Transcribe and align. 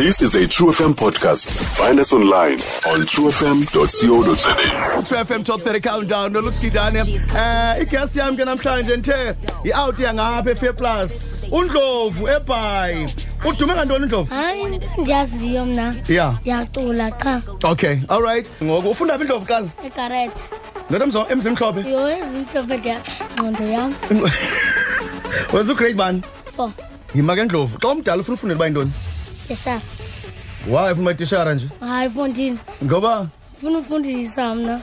This 0.00 0.22
is 0.22 0.34
a 0.34 0.46
True 0.46 0.68
FM 0.68 0.94
podcast. 0.94 1.44
Find 1.76 2.00
us 2.00 2.10
online 2.14 2.54
on 2.88 3.04
truefm.co.za. 3.04 4.54
True 5.04 5.18
FM 5.18 5.44
Top 5.44 5.60
30 5.60 5.80
Countdown. 5.80 6.32
Nolusikidane 6.32 7.00
eh 7.36 7.82
igest 7.84 8.16
yami 8.16 8.36
ke 8.38 8.44
namhlanje 8.48 8.96
nithe 8.96 9.36
i-out 9.68 9.98
yangapha 10.04 10.54
eFair 10.54 10.72
Plus. 10.80 11.12
uNdlovu 11.52 12.28
eBay 12.36 13.12
udume 13.44 13.74
ngantoni 13.74 14.04
uNdlovu? 14.04 14.34
Hayi 14.34 14.80
ndiyaziyo 14.98 15.64
mna. 15.66 15.94
Yeah 16.08 16.34
ndiyacula 16.40 17.10
qha. 17.10 17.42
Okay 17.64 17.98
all 18.08 18.22
right. 18.22 18.50
Ngoku 18.62 18.90
ufunda 18.90 19.18
phi 19.18 19.24
Ndlovu 19.24 19.46
qala. 19.46 19.68
Egaret 19.86 20.32
nto 20.90 21.04
emzo 21.04 21.26
emzimhlophe 21.30 21.90
yo 21.90 22.08
ezimhlophe 22.10 22.76
ndiyangqondo 22.76 23.64
yam. 23.64 23.94
Wenza 25.52 25.72
ugrade 25.72 25.94
bani 25.94 26.22
four. 26.56 26.70
Yima 27.14 27.36
ke 27.36 27.44
Ndlovu. 27.44 27.78
Xa 27.78 27.88
umdala 27.88 28.20
ufuna 28.22 28.34
ufundela 28.34 28.56
uba 28.56 28.66
yintoni 28.66 28.92
eshara 29.52 29.80
why 30.66 30.92
ufuna 30.92 31.10
uba 31.10 31.14
tishara 31.14 31.54
nje? 31.54 31.68
Hayi 31.80 32.10
fontini 32.10 32.58
ngoba? 32.84 33.26
Funa 33.60 33.78
ufundisa 33.78 34.54
mna. 34.54 34.80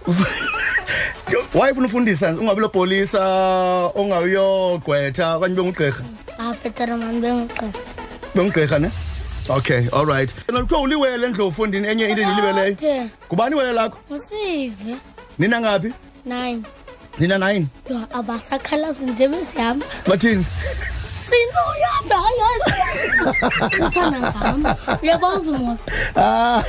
Why 1.54 1.72
ufuna 1.72 1.88
ufundisa? 1.88 2.32
Ungabi 2.34 2.62
lo 2.62 2.70
polisa 2.70 3.22
ongayogqwetha 3.96 5.36
okanye 5.36 5.54
ube 5.54 5.64
ngugqirha? 5.64 6.04
Abhetara 6.40 6.98
mani 6.98 7.22
benguqela 7.22 7.72
bengugqirha 8.36 8.80
ne? 8.80 8.92
Okay 9.50 9.88
all 9.94 10.06
right. 10.06 10.36
Nokuthiwa 10.50 10.82
uliwele 10.82 11.30
ndlovu 11.30 11.52
fundini 11.52 11.88
enye 11.88 12.10
into 12.10 12.22
endilibeleyo 12.22 12.76
the 12.76 13.10
ngubani 13.28 13.56
iwele 13.56 13.74
lakho? 13.74 13.98
Usive. 14.10 14.96
Nina 15.40 15.62
ngaphi 15.62 15.94
nine. 16.26 16.64
Nina 17.20 17.38
nine? 17.38 17.68
Yo 17.90 18.02
abasakhalasi 18.14 19.06
nje 19.06 19.28
besihamba 19.28 19.86
bathini? 20.08 20.46
Sinoyadaya 21.18 22.48
uthanda 23.88 24.20
ngam 24.20 24.76
uyabazi 25.04 25.52
mos 25.52 25.80
Ah, 26.16 26.64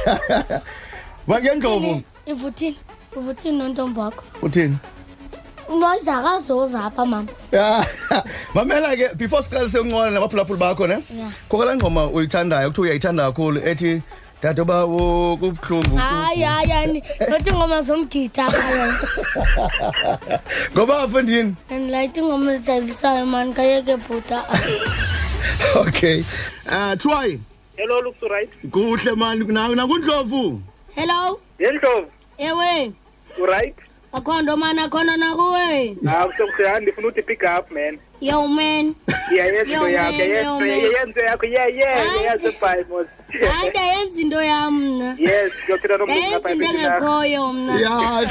bake 1.27 1.55
ndlovu 1.55 2.03
ivuthini 2.27 2.77
uvuthini? 3.17 3.59
Nontombi 3.59 4.01
wakho 4.01 4.23
uthini? 4.43 4.77
Noyizakazoza 5.81 6.85
apha 6.85 7.07
mama. 7.07 7.29
Ya. 7.53 7.85
Mamela 8.55 8.97
ke 8.97 9.15
before 9.17 9.43
siqalise 9.43 9.79
ukuncola 9.79 10.11
nabaphulaphuli 10.11 10.59
bakho 10.59 10.87
ne? 10.87 11.05
Yeah. 11.17 11.31
khokela 11.51 11.77
ngoma 11.77 12.07
uyithandayo 12.07 12.69
kuthiwa 12.71 12.85
uyayithanda 12.85 13.23
kakhulu 13.27 13.61
ethi 13.69 14.03
dade 14.43 14.63
uba 14.63 14.87
kubuhlungu 14.87 15.97
hayi 15.97 16.43
hayi 16.43 16.73
ani 16.73 17.03
nothi 17.31 17.51
ingoma 17.51 17.81
zomgidi 17.83 18.41
apha 18.41 18.71
yona 18.71 18.99
ngoba 20.73 20.99
afundini? 21.03 21.57
And 21.71 21.91
like 21.91 22.15
ingoma 22.21 22.53
ezijayivisayo 22.53 23.27
mani 23.27 23.53
kayeke 23.55 23.97
bhuta 23.97 24.45
okay. 25.87 26.25
Uh 26.69 26.95
try 26.97 27.39
Hello 27.77 28.01
looks 28.01 28.23
right. 28.31 28.51
kuhle 28.71 29.15
mani 29.17 29.45
na- 29.45 29.69
nakundlovu 29.75 30.61
hello? 30.95 31.41
Yendlovu, 31.59 32.07
ewe. 32.39 32.93
You 33.39 33.47
right? 33.47 33.75
Akho 34.13 34.43
nto 34.43 34.57
mani 34.57 34.81
akhona 34.81 35.17
nakuwe 35.17 35.97
Ah 36.09 36.25
kusekusehani 36.27 36.83
ndifuna 36.83 37.09
uthi 37.09 37.23
pick 37.23 37.43
up 37.59 37.71
man. 37.71 37.99
yo 38.21 38.49
man 38.49 38.95
Yeah 39.33 39.47
yes 39.47 39.69
Yo, 39.69 39.75
into 39.87 39.89
yakho. 39.89 40.13
man, 40.13 40.29
Yes 40.29 40.45
yo, 40.45 40.61
man. 40.61 40.69
yenze 40.69 41.21
yakho. 41.21 41.47
Yeah 41.47 41.69
yeah 41.77 41.99
Hayi. 41.99 42.23
yes 42.25 42.43
bye 42.61 42.85
mos. 42.91 43.07
hayi 43.53 43.71
ndayenza 43.71 44.21
into 44.21 44.43
yam 44.43 44.75
mna 44.81 45.17
Yes, 45.19 45.53
ngiyothetha 45.65 45.97
nomuntu 45.97 46.21
ndayenza 46.21 46.39
ngapha 46.39 46.51
into 46.53 46.65
empilweni 46.65 46.83
yakho. 46.85 47.07
engekhoyo 47.07 47.53
mna 47.53 47.81
ya 47.81 48.31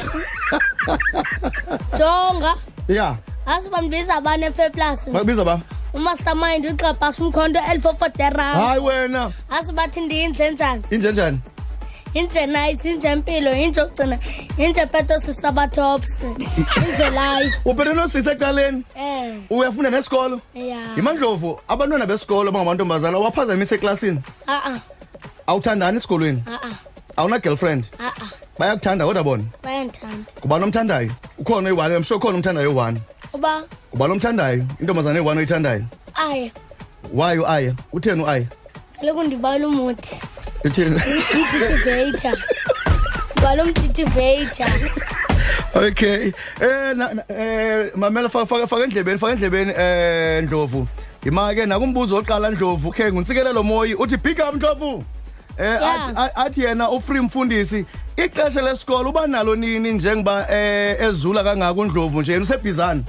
jonga 1.99 2.55
ya 2.87 3.15
asibambiza 3.45 4.15
abane 4.15 4.45
efeplus 4.45 5.09
bakubiza 5.09 5.43
ba 5.45 5.59
umastermind 5.93 6.65
uxabhasa 6.65 7.23
umkhonto 7.23 7.59
elifofoteram 7.71 8.55
hayi 8.61 8.81
wena 8.81 9.31
asibathi 9.49 10.01
ndiyinje 10.01 10.51
njani 10.51 11.39
inje 12.13 12.45
njani 12.45 12.47
inje 12.47 12.47
night 12.47 12.85
inje 12.85 13.15
mpilo 13.15 13.55
inje 13.55 13.81
okugcina 13.81 14.19
inje 14.57 14.85
peto 14.85 15.19
sisabatops 15.19 16.21
inje 16.77 17.09
life 17.09 17.55
uphethe 17.65 17.93
nosisi 17.93 18.29
ecaleni? 18.29 18.83
Eh. 18.95 19.35
Uyafunda 19.49 19.89
nesikolo? 19.89 20.41
Ya 20.55 20.95
yimandlovu 20.95 21.59
abantwana 21.67 22.05
besikolo 22.05 22.49
abangamantombazana 22.49 23.17
waphazamise 23.17 23.75
eklasini 23.75 24.19
ah 24.47 24.61
ah 24.65 24.79
awuthandani 25.47 25.97
esikolweni? 25.97 26.43
Ah 26.47 26.59
ah 26.63 26.75
awuna-girlfriend? 27.17 27.85
Ah 27.99 28.11
ah 28.21 28.29
bayakuthanda 28.59 29.05
kodwa 29.05 29.23
bona? 29.23 29.43
Bayandithanda 29.63 30.25
ngubani 30.39 30.63
omthandayo? 30.63 31.11
Ukhona 31.37 31.69
oyi-one 31.69 31.95
I'm 31.95 32.03
sure 32.03 32.17
ukhona 32.19 32.37
omthandayo 32.37 32.69
oyi-one. 32.69 33.01
Uba? 33.33 33.63
Ngubani 33.93 34.13
omthandayo? 34.13 34.65
Intombazana 34.81 35.19
eyi-one 35.19 35.37
oyithandayo? 35.39 35.83
Aya 36.15 36.51
waye 37.13 37.39
uaya 37.39 37.73
utheni 37.93 38.23
uaya 38.23 38.45
kaloku 38.99 39.23
ndibala 39.23 39.67
umuthi. 39.67 40.21
Umtitivator 40.67 42.37
ndibala 43.35 43.63
umtitivator 43.63 44.67
okay 45.75 46.31
eh 46.61 46.95
eh 47.29 47.91
mamela 47.95 48.29
faka 48.29 48.67
faka 48.67 48.83
endlebeni 48.83 49.19
faka 49.19 49.33
endlebeni 49.33 49.73
eh 49.77 50.43
Ndlovu. 50.43 50.87
Ima 51.25 51.53
ke 51.53 51.65
nakumbuzo 51.65 52.17
oqala 52.17 52.49
Ndlovu 52.51 52.91
ke 52.91 53.11
nguntsikelelo 53.11 53.63
moyi 53.63 53.95
uthi 53.95 54.17
big 54.17 54.39
up 54.39 54.55
Ndlovu. 54.55 55.03
Eh 55.57 55.79
athi- 56.35 56.61
yena 56.63 56.89
ufree 56.89 57.21
mfundisi 57.21 57.85
ixesha 58.17 58.61
lesikolo 58.61 59.09
uba 59.09 59.27
nalo 59.27 59.55
nini 59.55 59.93
njengoba 59.93 60.47
eh 60.51 61.01
ezula 61.01 61.43
kangaka 61.43 61.73
uNdlovu 61.81 62.21
nje 62.21 62.37
usebhizana 62.37 63.01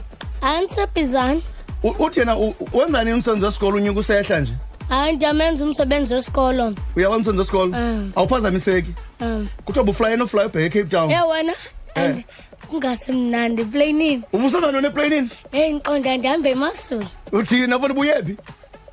andisebhizani 0.43 1.43
U- 1.83 1.95
uthi 2.05 2.21
yena 2.21 2.37
wenza 2.73 3.05
nini 3.05 3.15
umsebenzi 3.17 3.45
wesikolo 3.47 3.77
unyuka 3.77 4.01
usehla 4.01 4.41
nje? 4.41 4.53
Hayi 4.89 5.17
ndiyamenza 5.17 5.65
umsebenzi 5.65 6.15
wesikolo. 6.15 6.75
Uyawa 6.97 7.17
umsebenzi 7.17 7.39
wesikolo 7.41 7.67
Mm. 7.77 8.13
awuphazamiseki? 8.17 8.95
Um 9.21 9.49
kuthiwa 9.65 9.85
bufly 9.85 10.17
nofly 10.17 10.45
ubheke 10.45 10.79
Cape 10.81 10.91
Town. 10.91 11.11
E 11.11 11.21
wena? 11.31 11.53
Eh. 11.95 12.05
and 12.05 12.25
kungasemnandi 12.71 13.65
pleyinini 13.65 14.23
ubusenza 14.33 14.73
nini 14.73 14.87
eplanini 14.87 15.31
eyi 15.53 15.75
ngiqonda 15.75 16.17
ndihambe 16.17 16.51
emasweni 16.51 17.09
uthini 17.33 17.73
abona 17.75 17.95
buyephi 17.95 18.37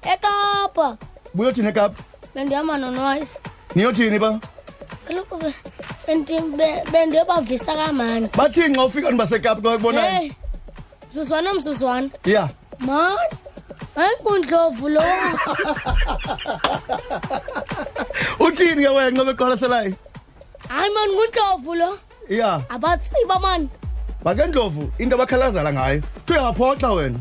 ekapa. 0.02 0.98
Buyothini 1.34 1.68
ekapa? 1.68 2.04
Bendihamba 2.36 2.78
nonoyise 2.78 3.40
niyothini 3.76 4.20
ba? 4.20 4.40
Kaloku 5.08 5.38
be- 5.38 5.54
bendi- 6.08 6.58
be- 6.58 6.84
bendiyobavisa 6.92 7.74
kamandi. 7.76 8.30
Bathini 8.38 8.76
xa 8.76 8.84
ufika 8.86 9.12
basekapa 9.12 9.62
xa 9.62 9.78
kubonayo 9.78 10.12
heyi 10.12 10.34
mzuzwana 11.12 11.54
mzuzwana. 11.54 12.10
Ya. 12.26 12.50
Mani 12.80 13.18
hayi 13.96 14.16
kundlovu 14.24 14.90
lo. 14.90 15.02
Uthini 18.40 18.84
ke 18.84 18.90
wena 18.90 19.12
nxa 19.12 19.26
beqwalaselayo? 19.26 19.94
Hayi 20.70 20.90
mani 20.94 21.14
kundlovu 21.16 21.76
lo. 21.76 21.98
Ya. 22.30 22.62
Abatsiba 22.70 23.40
mani. 23.42 23.70
Bake 24.24 24.46
ndlovu 24.48 24.92
into 25.00 25.16
abakhalazela 25.16 25.74
ngayo. 25.74 26.02
Kuthiwa 26.02 26.42
uyaphoxa 26.42 26.92
wena. 26.92 27.20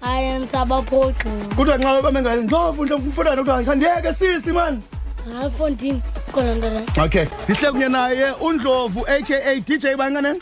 Hayi 0.00 0.28
andisabaphoxi 0.28 1.28
kuthiwa 1.56 1.78
nxa 1.78 2.02
bame 2.02 2.22
ngayo 2.22 2.42
ndlovu 2.42 2.84
ndlovu 2.84 3.08
mfutane 3.08 3.36
kuthiwa 3.36 3.64
khandiyeke 3.64 4.12
sisi 4.14 4.52
mani? 4.52 4.82
Hayi 5.38 5.50
fontini 5.50 6.02
khona 6.32 6.54
ntola 6.54 6.82
okay 7.04 7.26
ndihle 7.48 7.70
kunye 7.70 7.88
naye 7.88 8.30
undlovu 8.40 9.00
aka 9.06 9.54
dj 9.60 9.96
bani 9.96 10.14
kanene? 10.14 10.40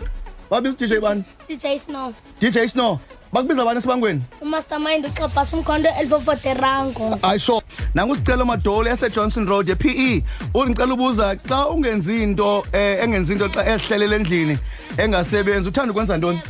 Babiza 0.51 0.77
udj 0.85 1.01
bani? 1.01 1.25
Dj 1.49 1.79
snow. 1.79 2.13
Dj 2.41 2.67
snow. 2.69 2.99
Bakubiza 3.35 3.65
bani 3.65 3.79
esibangweni 3.79 4.23
umastermind 4.41 5.07
uxabhasa 5.07 5.57
umkhonto 5.57 5.89
elifofoterango 6.01 7.19
hayi 7.23 7.41
sure 7.41 7.67
nangusicelo 7.95 8.45
madolo 8.45 8.89
yasejohnson 8.89 9.47
road 9.47 9.69
ye-pe 9.69 10.23
undicela 10.55 10.95
ubuza 10.95 11.37
xa 11.49 11.69
ungenzi 11.69 12.23
into 12.23 12.65
eh 12.73 13.05
engenzi 13.05 13.33
into 13.33 13.49
xa 13.49 13.67
esihlelele 13.67 14.17
endlini 14.17 14.59
engasebenzi 14.97 15.69
uthanda 15.69 15.91
ukwenza 15.91 16.17
ntoni? 16.17 16.41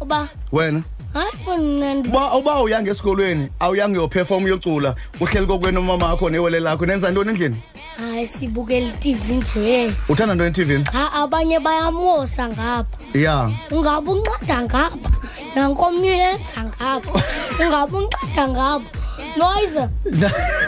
Uba? 0.00 0.28
Wena? 0.52 0.82
Hayi 1.14 1.32
fonandi 1.44 2.08
uba 2.08 2.34
uba 2.34 2.52
awuyange 2.52 2.90
esikolweni 2.90 3.48
awuyange 3.60 3.98
uyoperform 3.98 4.44
uyocula 4.44 4.94
uhleli 5.20 5.46
kokwenu 5.46 5.80
umamakho 5.80 6.30
newele 6.30 6.60
lakho 6.60 6.86
nenza 6.86 7.10
ntoni 7.10 7.28
endlini? 7.28 7.56
Hayi 7.98 8.26
sibukela 8.26 8.86
itv 8.86 9.30
nje. 9.30 9.92
Uthanda 10.08 10.34
ntoni 10.34 10.50
etivini 10.50 10.84
ha 10.92 11.12
abanye 11.12 11.58
bayamosa 11.60 12.48
ngapha. 12.48 12.98
Ya. 13.14 13.50
Ungabe 13.70 14.10
unceda 14.10 14.62
ngapha. 14.62 15.10
Nankomnye 15.54 16.10
uyenza 16.10 16.64
ngapha 16.64 17.22
ungabe 17.60 17.96
unceda 17.96 18.48
ngapha 18.48 18.98
noyize 19.36 19.88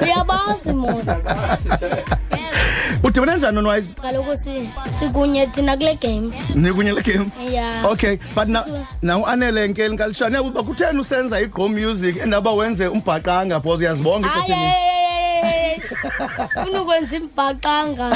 uyabazi 0.03 0.73
mos. 0.73 1.07
Udibane 3.03 3.37
njani 3.37 3.55
nonwise 3.63 3.89
kaloku 4.03 4.37
si- 4.37 4.71
sikunye 4.99 5.47
thina 5.47 5.77
kule 5.77 5.95
game. 5.95 6.31
Nikunye 6.55 6.93
le 6.93 7.03
game? 7.03 7.31
Ya. 7.53 7.83
Okay 7.89 8.19
but 8.35 8.49
na 8.49 8.65
na 9.03 9.19
uanele 9.19 9.69
nkeli 9.69 9.95
nkalishana 9.95 10.37
yabuba 10.37 10.63
kutheni 10.63 10.99
usenza 11.01 11.41
igqo 11.41 11.69
music 11.69 12.17
endaba 12.17 12.53
wenze 12.53 12.87
umbhaqanga 12.89 13.61
because 13.61 13.85
uyazibonga 13.85 14.29
hayi 14.29 14.53
funa 16.65 16.83
ukwenza 16.83 17.17
imbhaqanga 17.17 18.07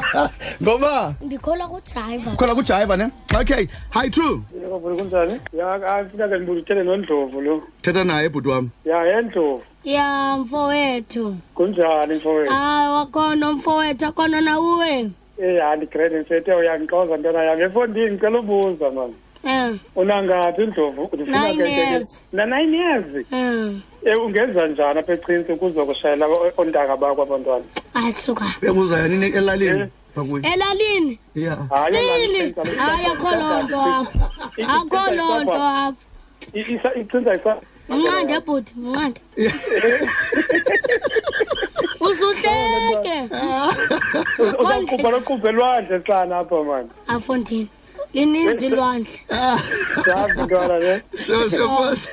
ngoba? 0.62 1.14
Ndikholwa 1.22 1.68
kujayiva 1.68 2.30
khona 2.36 2.54
kujayiva 2.54 2.96
ne? 2.96 3.10
Okay. 3.40 3.66
Hi 3.90 4.10
true 4.10 4.42
Yebo 4.62 4.78
kunjani? 4.80 5.40
Ya 5.52 5.72
afika 5.72 6.28
ke 6.28 6.40
ngibuzithele 6.40 6.82
nondlovu 6.82 7.40
lo. 7.40 7.62
thetha 7.82 8.04
naye 8.04 8.28
bhuti 8.28 8.48
wami. 8.48 8.70
Ya 8.84 9.04
yendlovu. 9.04 9.62
ya 9.84 10.36
mfowethu 10.38 11.36
kunjani 11.54 12.14
mfowethu 12.14 12.52
hayi 12.52 12.88
wakhona 12.92 13.52
mfowethu 13.52 14.06
akhona 14.06 14.40
nawuwe 14.40 15.10
Eh 15.38 15.60
hayi 15.62 15.86
grade 15.86 16.18
nsethe 16.20 16.52
uyangixoza 16.54 17.16
ntona 17.16 17.42
yami 17.42 17.62
efondini 17.62 18.10
ngicela 18.10 18.38
ubuza 18.40 18.90
man 18.90 19.12
um 19.44 19.78
unangaphi 19.96 20.62
indlovu 20.62 21.10
ndifuna 21.12 21.48
Nine 21.48 21.56
ke- 21.64 21.74
ke- 21.74 21.80
years. 21.90 22.22
na 22.32 22.46
nine 22.46 22.76
years 22.78 23.04
um 23.32 23.80
Eh 24.06 24.18
ungenza 24.24 24.66
njani 24.66 24.98
apha 25.00 25.12
echinsi 25.12 25.54
kuzokushayela 25.54 26.26
o- 26.26 26.52
ontanga 26.56 26.96
bakho 26.96 27.22
abantwana 27.22 27.64
ayisuka 27.94 28.44
bebuza 28.60 28.98
yena 29.02 29.26
elalini 29.26 29.80
Eh. 29.80 29.88
bakuyo 30.16 30.42
elalini 30.54 31.18
ya 31.34 31.56
Hayi, 31.70 31.96
stili 31.96 32.54
olala- 32.56 32.82
hayi 32.82 33.06
akho 33.06 33.30
loo 33.30 33.62
nto 33.62 33.80
apho 33.80 34.18
akho 34.68 35.14
loo 35.14 35.40
nto 35.42 35.52
apho 35.52 35.96
I- 36.54 36.60
isa- 36.74 36.94
ichinza 36.94 37.34
isa 37.34 37.56
mnqande 37.88 38.40
bhuti 38.40 38.72
mnqande 38.76 39.20
usuhleke 42.00 43.16
uzaqupha 44.38 45.10
loquphe 45.10 45.52
lwandle 45.52 46.00
sana 46.06 46.38
apha 46.38 46.62
mani 46.64 46.88
afondini 47.08 47.68
lininzi 48.14 48.68
lwandle 48.68 49.10
yazi 50.06 50.42
ntwana 50.44 50.78
le 50.78 51.02
sure 51.26 51.50
sure 51.50 51.66
boss. 51.66 52.08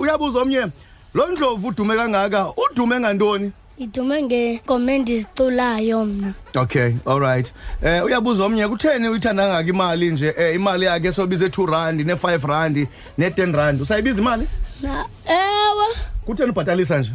Uyabuza 0.00 0.38
omnye 0.40 0.66
lo 1.14 1.26
ndlovu 1.26 1.68
udume 1.68 1.96
kangaka? 1.96 2.52
Udume 2.56 3.00
ngantoni? 3.00 3.52
Idume 3.78 4.22
ngekomenti 4.22 5.12
eziculayo 5.14 6.04
mna. 6.04 6.34
Okay 6.54 6.94
all 7.06 7.20
right. 7.20 7.52
Eh 7.82 8.04
uyabuza 8.04 8.44
omnye 8.44 8.68
kutheni 8.68 9.08
uyithanda 9.08 9.42
kangaka 9.42 9.68
imali 9.68 10.10
nje? 10.10 10.34
Eh 10.38 10.54
imali 10.54 10.84
yakhe 10.84 11.12
sobiza 11.12 11.46
2 11.46 11.70
rand 11.70 12.00
ne5 12.00 12.46
rand 12.48 12.86
ne10 13.18 13.56
rand. 13.56 13.80
Usayibiza 13.80 14.20
imali? 14.20 14.48
Na 14.82 15.04
ewe. 15.26 15.86
Kutheni 16.26 16.50
ubhatalisa 16.50 16.98
nje? 16.98 17.12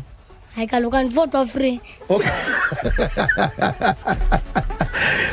Hayi 0.56 0.68
kaloku 0.68 0.96
andifotwa 0.96 1.46
free. 1.46 1.80
Okay. 2.10 2.30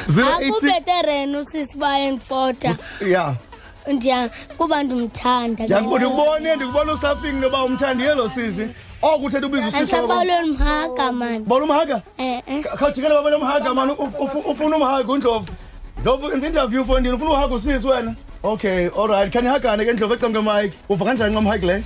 086 0.09 0.49
akubhetereni 0.49 1.37
usisiba 1.37 1.99
endifota. 1.99 2.77
Yeah 3.07 3.35
ndiya 3.93 4.31
kuba 4.59 4.83
ndimthanda 4.83 5.65
yakubona 5.69 6.09
ubone 6.09 6.57
ndikubona 6.57 6.93
usafing 6.93 7.33
noba 7.33 7.65
umthandile 7.65 8.15
lo 8.15 8.29
sisi. 8.29 8.67
Oku 9.03 9.25
uthetha 9.25 9.47
ubiza 9.47 9.63
usisi 9.67 9.77
andisabawulweni 9.79 10.51
mhaka 10.51 11.13
mani 11.13 11.39
bona 11.45 11.65
umhaga 11.65 12.03
eh 12.19 12.43
eh. 12.47 12.65
Khawujikele 12.65 13.15
babona 13.15 13.37
umhaga 13.37 13.75
mani 13.75 13.93
uf- 13.93 14.19
uf- 14.19 14.51
ufuna 14.51 14.77
umhaga 14.77 15.13
undlovu. 15.13 15.53
Ndlovu 16.01 16.31
enza 16.33 16.47
interview 16.47 16.85
fondini 16.85 17.15
ufuna 17.15 17.31
uhaga 17.31 17.55
usisi 17.55 17.87
wena? 17.89 18.15
Okay 18.43 18.87
all 18.99 19.09
right. 19.09 19.33
Khanihagane 19.33 19.85
ke 19.85 19.93
ndlovu? 19.93 20.15
Ecamke 20.15 20.39
mike 20.41 20.77
uva 20.89 21.05
kanjani 21.05 21.33
nqamhagi 21.35 21.67
leyo 21.67 21.83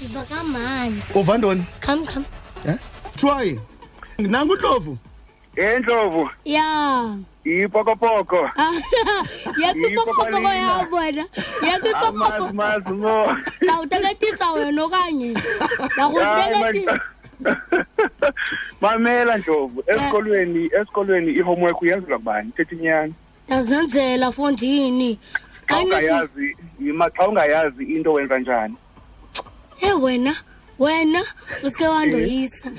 ndiva 0.00 0.22
kamandi 0.22 1.02
uva 1.14 1.38
ntoni? 1.38 1.64
Kham 1.80 2.06
kham 2.06 2.24
Eh? 2.68 2.76
try 3.16 3.60
nangu 4.18 4.54
ndlovu 4.56 4.98
endlovu 5.56 6.30
ya. 6.44 7.16
Yipokopoko. 7.44 8.50
Yekwipokopoko 9.62 10.48
yakho 10.48 10.96
wena. 10.96 11.26
Yekwipokopoko 11.66 12.52
mazi 12.52 12.90
mo. 12.90 13.36
Zawuteketisa 13.66 14.52
wena 14.52 14.84
okanye? 14.84 15.34
Yakuteketisa 15.98 17.00
mamela 18.80 19.36
ndlovu 19.36 19.84
esikolweni 19.86 20.70
esikolweni 20.80 21.32
i-homework 21.32 21.82
uyenzelwa 21.82 22.18
ngubani? 22.18 22.52
Thetha 22.56 22.74
inyani 22.76 23.14
ndazenzela 23.46 24.32
fondini 24.32 25.18
xa 25.66 25.76
Angithi, 25.76 25.94
ungayazi 25.96 26.56
yima 26.80 27.10
xa 27.10 27.28
ungayazi 27.28 27.84
into 27.84 28.12
wenza 28.12 28.38
njani? 28.38 28.74
E 29.80 29.92
wena. 29.92 30.36
Wena 30.80 31.24
usike 31.62 31.88
wandoyisa 31.88 32.70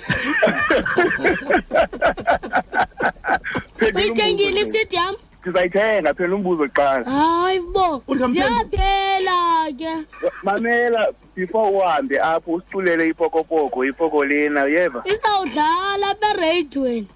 uyithengile 3.95 4.61
isidi 4.61 4.95
yam? 4.95 5.15
Ndizayithenga 5.41 6.13
phela 6.13 6.35
umbuzo 6.35 6.63
kuqala 6.63 7.11
hayi 7.11 7.59
bo 7.59 8.03
ziyaphela 8.31 9.67
ke. 9.77 9.95
Mamela 10.43 11.07
before 11.35 11.71
uhambe 11.71 12.19
apho 12.19 12.53
usiculele 12.53 13.09
ipokopoko 13.09 13.85
ipoko 13.85 14.25
lena 14.25 14.65
yeva 14.65 15.03
isawudlala 15.05 16.09
apha 16.09 16.29
ereyidweni 16.33 17.07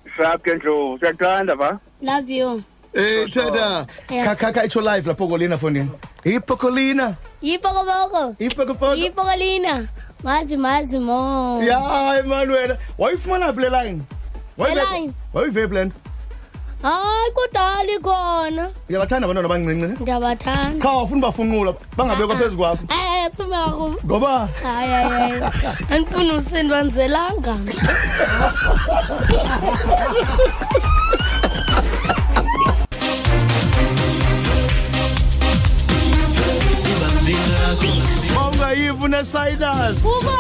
ke 0.44 0.56
ndlovu. 0.56 1.00
Siyakuthanda 1.00 1.56
va 1.56 1.80
love 2.02 2.30
you. 2.30 2.64
Eh 2.94 3.30
Tata. 3.30 3.88
Kakaka 4.08 4.66
itsho 4.66 4.82
live 4.82 5.08
la 5.08 5.14
pokolina 5.14 5.58
fondini 5.58 5.90
ipokolina 6.26 7.16
ipokoboko 7.42 8.36
ipokopoko 8.40 8.96
yipokolina 8.96 9.88
mazi 10.24 10.58
mazi 10.58 11.00
mo. 11.00 11.62
Ya 11.64 11.80
hayi 11.80 12.24
mani 12.24 12.52
wena 12.54 12.78
wayifumana 12.98 13.54
phi 13.54 13.62
le 13.62 13.70
line? 13.70 14.02
Le 14.58 14.76
line? 14.76 15.14
wayive 15.34 15.68
phi 15.68 15.74
le 15.76 15.86
nto 15.86 15.96
hayi 16.82 17.32
kudala 17.36 17.92
ikhona. 17.98 18.70
Uyabathanda 18.90 19.26
abantwana 19.26 19.50
abancinci 19.50 19.88
ne? 19.88 19.96
Ndiyabathanda. 20.00 20.84
Kha 20.84 20.92
wafuna 20.92 21.18
ubafunqula 21.28 21.74
bangabekwa 21.98 22.36
phezu 22.38 22.58
kwakho. 22.58 22.84
Eh 22.94 23.32
sumeka 23.38 23.70
kubo 23.72 23.96
ngoba? 24.06 24.50
Hayi 24.64 24.92
hayi 24.92 25.10
hayi. 25.10 25.42
Andifuna 25.90 26.34
usindwa 26.34 26.84
ungayivi 38.76 39.06
unesinus 39.06 40.02
kubo 40.02 40.32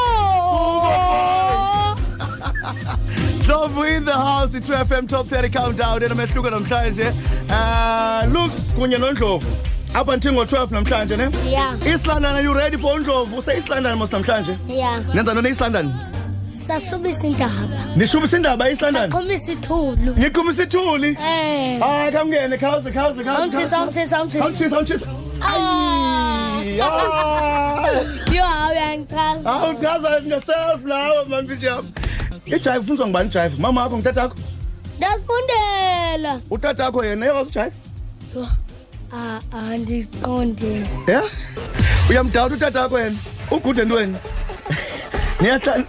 Dove 3.47 3.95
in 3.95 4.05
the 4.05 4.11
house 4.11 4.55
i-2 4.55 4.85
FM 4.85 5.07
Top 5.07 5.27
30 5.27 5.49
Countdown 5.49 6.01
enamehluko 6.01 6.49
namhlanje. 6.49 7.13
Uh 7.49 8.25
looks 8.33 8.73
kunye 8.75 8.97
nondlovu. 8.97 9.45
Apha 9.93 10.17
ndithi 10.17 10.33
ngo-12 10.33 10.71
namhlanje 10.71 11.17
ne? 11.17 11.29
Yeah 11.51 11.87
east 11.87 12.07
london 12.07 12.35
are 12.35 12.43
you 12.43 12.53
ready 12.53 12.77
for 12.77 12.95
undlovu? 12.95 13.37
Use-east 13.37 13.69
london 13.69 13.97
mos 13.97 14.11
namhlanje? 14.11 14.57
Yeah 14.67 14.99
nenza 15.13 15.33
ntoni 15.33 15.47
east 15.49 15.61
london 15.61 15.93
sashubisa 16.67 17.27
indaba 17.27 17.95
nishubisa 17.95 18.37
indaba 18.37 18.67
e-east 18.67 18.81
london 18.81 19.11
saqhumisa 19.11 19.51
ithulu. 19.51 20.15
Ngiqhumisa 20.17 20.63
ithuli? 20.63 21.09
Eh. 21.09 21.79
Hayi 21.79 22.11
kamngene 22.11 22.57
khawuze 22.57 22.91
khawuze 22.91 23.29
awumtshisa 23.29 23.77
awumtshisa 23.77 24.17
awumtshisa 24.17 24.45
awutshisa 24.45 24.75
awutshisa 24.75 25.07
yo 26.77 28.43
hayi 28.43 28.71
uyangichaza 28.71 29.49
awuchaza 29.51 30.21
ngeself 30.21 30.85
lawo 30.85 31.25
man 31.25 31.47
bijam 31.47 31.85
ijayive 32.45 32.79
ufunzwa 32.79 33.07
ngubani 33.07 33.29
ijayive 33.29 33.55
mama 33.61 33.81
wakho 33.83 33.95
ngutatakho 33.97 34.35
ndazifundela 34.97 36.39
utatakho 36.49 37.05
yena 37.05 37.25
yakwazi 37.25 37.49
ujayive 37.49 37.75
Yho, 38.35 38.47
ah 39.13 39.39
andiqondi. 39.69 40.85
Ya? 41.07 41.23
Uyamdawuta 42.09 42.55
utatakho 42.55 42.99
yena? 42.99 43.15
Ugude 43.51 43.85
ntweni? 43.85 44.15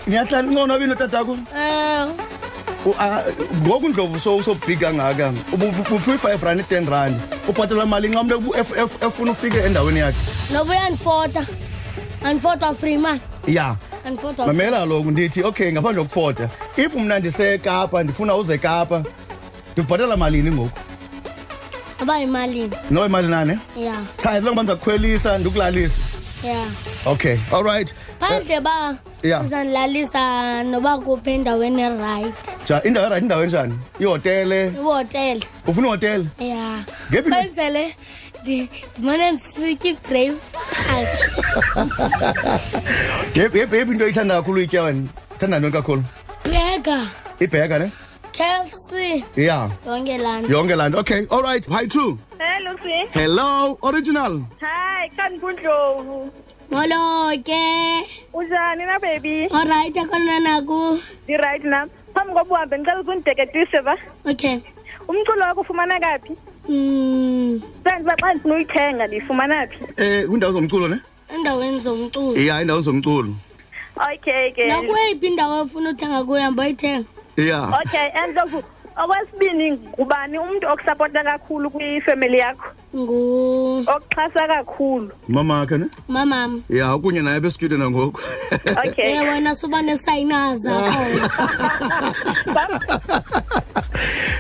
Niyahlala 0.06 0.42
nconwabini 0.42 0.92
utatakho 0.92 1.32
eh 1.32 1.38
U- 1.38 1.56
ah, 1.56 2.06
ngoku 3.62 3.88
ndlovu 3.88 4.20
so 4.20 4.36
usobhig 4.36 4.80
kangaka 4.80 5.32
uphi 5.94 6.10
i-five 6.10 6.42
rand 6.42 6.60
i-ten 6.60 6.86
rand. 6.86 7.20
Ubhatala 7.48 7.86
mali 7.86 8.08
incamle 8.08 8.36
efuna 9.00 9.32
ufike 9.32 9.58
endaweni 9.58 9.98
yakhe. 9.98 10.18
Noba 10.52 10.70
uyandifota. 10.70 11.46
Andifotwa 12.24 12.74
free 12.74 12.98
man 12.98 13.20
ya. 13.46 13.76
Andifotwa 14.06 14.46
mamela 14.46 14.78
kaloku 14.78 15.10
ndithi 15.10 15.42
okay 15.42 15.72
ngaphandle 15.72 16.02
kokufota 16.02 16.48
if 16.76 16.94
mna 16.94 17.18
ndisekapa 17.18 18.02
ndifuna 18.02 18.34
uze 18.34 18.58
kapa 18.58 19.04
ndibhatala 19.72 20.16
malini 20.16 20.50
ngoku? 20.50 20.78
Aba 22.02 22.18
yimalini. 22.18 22.76
Noba 22.90 23.06
imali 23.06 23.28
nane 23.28 23.58
ya. 23.76 23.94
Cha 24.22 24.30
as 24.30 24.44
long 24.44 24.52
uba 24.52 24.62
ndizakukhwelisa 24.62 25.38
ndikulalisa 25.38 25.94
ya. 26.44 26.64
Okay 27.06 27.38
all 27.52 27.64
right. 27.64 27.94
Phandle 28.20 28.60
ba 28.60 28.96
Yeah. 29.22 29.44
uzandilalisa 29.44 30.62
noba 30.62 30.98
kuphi 30.98 31.30
endaweni 31.30 31.82
erayithi 31.82 32.50
ja 32.68 32.82
indawo 32.84 33.06
erayithi 33.06 33.24
indawo 33.24 33.42
enjani 33.44 33.74
ihotele? 33.98 34.66
Ihotele. 34.66 35.42
Ufuna 35.66 35.86
ihotele? 35.88 36.26
Ya. 36.38 36.84
Ngephi 37.10 37.28
na- 37.30 37.36
kwenzele 37.36 37.94
ndi- 38.42 38.68
ndimane 38.98 39.32
ndisitya 39.32 39.90
ibreakfast 39.90 41.22
yephi 43.36 43.58
yephi 43.58 43.76
yephi 43.76 43.92
into 43.92 44.04
oyithanda 44.04 44.34
kakhulu 44.34 44.58
uyitya 44.58 44.82
wena 44.82 45.08
thanda 45.38 45.58
ntoni 45.58 45.72
kakhulu? 45.72 46.02
Bheka 46.44 46.98
ibheka 47.40 47.78
ne? 47.78 47.90
KFC 48.32 49.24
ya. 49.36 49.70
Yonke 49.86 50.18
laa 50.18 50.40
nto 50.40 50.52
yonke 50.52 50.74
laa 50.76 50.88
nto 50.88 50.98
okay 50.98 51.26
all 51.30 51.42
right. 51.42 51.66
Hi 51.68 51.86
true 51.86 52.18
Hello, 52.38 52.72
Lucy. 52.72 52.98
hello 53.12 53.78
original. 53.82 54.42
Hi, 54.60 55.08
kanibundlovu. 55.16 56.30
molo 56.70 57.30
ke 57.44 57.62
Unjani 58.34 58.84
na 58.86 58.98
baby? 58.98 59.48
olrayithi 59.50 60.00
akhona 60.00 60.40
naku 60.40 60.98
Di 61.26 61.36
right 61.36 61.64
na. 61.64 61.86
Phambi 62.16 62.32
koba 62.32 62.50
uhambe 62.54 62.78
ngicela 62.78 63.00
ukunditeketise 63.00 63.80
ba. 63.84 63.94
okay 64.24 64.58
Umculo 65.08 65.44
wakho 65.44 65.60
ufumana 65.60 66.00
kaphi? 66.00 66.32
mm 66.68 67.60
Senze 67.84 68.02
uba 68.02 68.16
xa 68.16 68.32
ndifuna 68.34 68.54
uyithenga 68.54 69.06
ndiyifumana 69.06 69.66
phi? 69.66 69.78
eh 69.96 70.26
kwindawo 70.28 70.52
zomculo 70.52 70.88
ne 70.88 70.98
endaweni 71.34 71.78
zomculo 71.80 72.36
ya 72.40 72.60
indawo 72.62 72.80
zomculo 72.80 73.34
Okay 74.12 74.50
ke. 74.52 74.66
nakweyiphi 74.66 75.26
indawo 75.26 75.60
ofuna 75.62 75.90
uthenga 75.90 76.24
kuyo 76.24 76.40
hamba 76.42 76.62
uyithenga 76.62 77.04
yeah 77.36 77.68
Okay, 77.84 78.08
Ndlovu. 78.30 78.62
Okwesibini 78.96 79.72
ngubani 79.72 80.38
umuntu 80.38 80.68
okusupporta 80.68 81.24
kakhulu 81.24 81.70
kwifamily 81.70 82.38
yakho? 82.38 82.66
Ngu. 82.96 83.84
Okuxhasa 83.86 84.48
kakhulu. 84.48 85.10
mama 85.28 85.60
akhe 85.60 85.78
ne? 85.78 85.86
Mamam. 86.08 86.62
Yeah 86.68 86.98
kunye 86.98 87.22
naye 87.22 87.40
bestudio 87.40 87.78
nangoku. 87.78 88.20
Okay. 88.88 89.12
ye 89.14 89.20
wena 89.20 89.54
suba 89.54 89.82
nesayinaza 89.82 90.72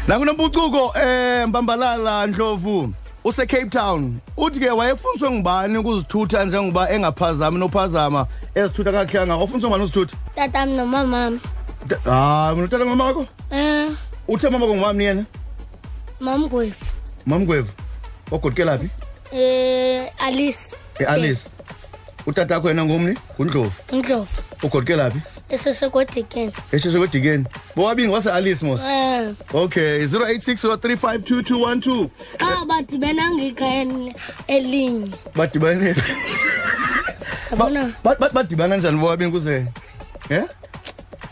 nakunompucuko 0.08 0.92
eh 0.98 1.46
mbambalala 1.48 2.26
ndlovu 2.26 2.92
use 3.24 3.46
Cape 3.46 3.70
Town. 3.70 4.20
Uthi 4.36 4.60
ke 4.60 4.70
wayefundiswe 4.70 5.30
ngubani 5.30 5.78
ukuzithutha 5.78 6.44
njengoba 6.44 6.90
engaphazami 6.90 7.58
nophazama 7.58 8.26
ezithutha 8.54 8.92
kakuhle 8.92 9.26
ngako 9.26 9.44
ufundiswe 9.44 9.68
ngubani 9.70 9.84
uzithutha? 9.84 10.16
Tatam 10.34 10.68
nomamam. 10.70 11.40
Da- 11.86 11.98
hayi 12.10 12.58
unotata 12.58 12.84
mama 12.84 13.04
wakho 13.04 13.26
um 13.50 13.96
uthe 14.28 14.48
mama 14.50 14.66
ngumami 14.66 15.04
yena 15.04 15.24
mamgwefu 16.20 16.84
mamgwevu. 17.26 17.72
Ogodukelaphi 18.30 18.88
um 19.32 20.06
alice. 20.18 20.76
Ealice 20.98 21.46
utata 22.26 22.56
akho 22.56 22.68
yena 22.68 22.84
ngumni? 22.84 23.18
Ngundlovu. 23.40 23.72
Undlovu 23.92 24.26
ugodukelaphi 24.62 25.18
esesekodikeni 25.48 26.52
esheshe 26.72 26.98
kwedikeni 26.98 27.44
bowabini 27.76 28.08
wase-alice 28.12 28.64
mos? 28.66 28.80
Um 28.80 29.36
okay 29.54 30.04
086 30.06 30.76
352 30.76 32.08
xa 32.38 32.64
badibena 32.66 33.30
ngekhaya 33.30 33.86
elinye. 34.48 35.10
Badibane 35.36 35.94
yabona? 37.50 37.92
Ba- 38.04 38.16
ba- 38.20 38.30
badibana 38.32 38.76
njani 38.76 38.98
bowabini 38.98 39.30
kuze? 39.30 39.66
Eh 40.30 40.44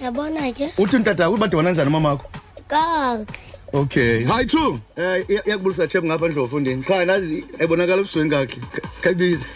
yabona 0.02 0.52
ke. 0.52 0.72
Uthi 0.78 0.98
mtata 0.98 1.26
akho 1.26 1.36
badibana 1.36 1.70
njani 1.70 1.90
mamakho 1.90 2.24
kakuhle 2.68 3.26
okay. 3.74 4.24
Hayi 4.24 4.46
true 4.46 4.78
eh 4.96 5.24
iya- 5.28 5.42
iyakubulisa 5.46 5.86
chep 5.88 6.04
ngapha 6.04 6.28
ndlovu 6.28 6.50
fundini 6.50 6.82
qha 6.82 7.04
nazi 7.04 7.44
ebonakala 7.58 8.00
ebusweni 8.02 8.30
kakuhle 8.30 8.62
kabize 9.00 9.46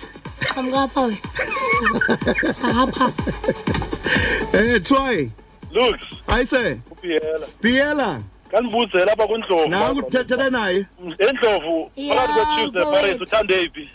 qhamukapha 0.41 1.01
wena 1.01 1.19
Sa- 1.79 2.53
sahapha 2.53 3.13
eh 4.53 4.83
try 4.83 5.31
Lux, 5.73 5.99
ayise 6.27 6.81
uphiyela. 6.91 7.47
biyela. 7.63 8.21
Kanibuzela 8.51 9.05
lapha 9.05 9.27
kuNdlovu. 9.27 9.69
naku 9.69 10.03
thethethe 10.11 10.51
naye. 10.51 10.87
eNdlovu, 11.19 11.91
Ya, 11.97 12.15
phakathi 12.15 12.33
kweChiefs 12.35 12.75
nePirates 12.75 12.89
mfowethu. 12.89 13.23
uthande 13.25 13.55
yiphi? 13.63 13.89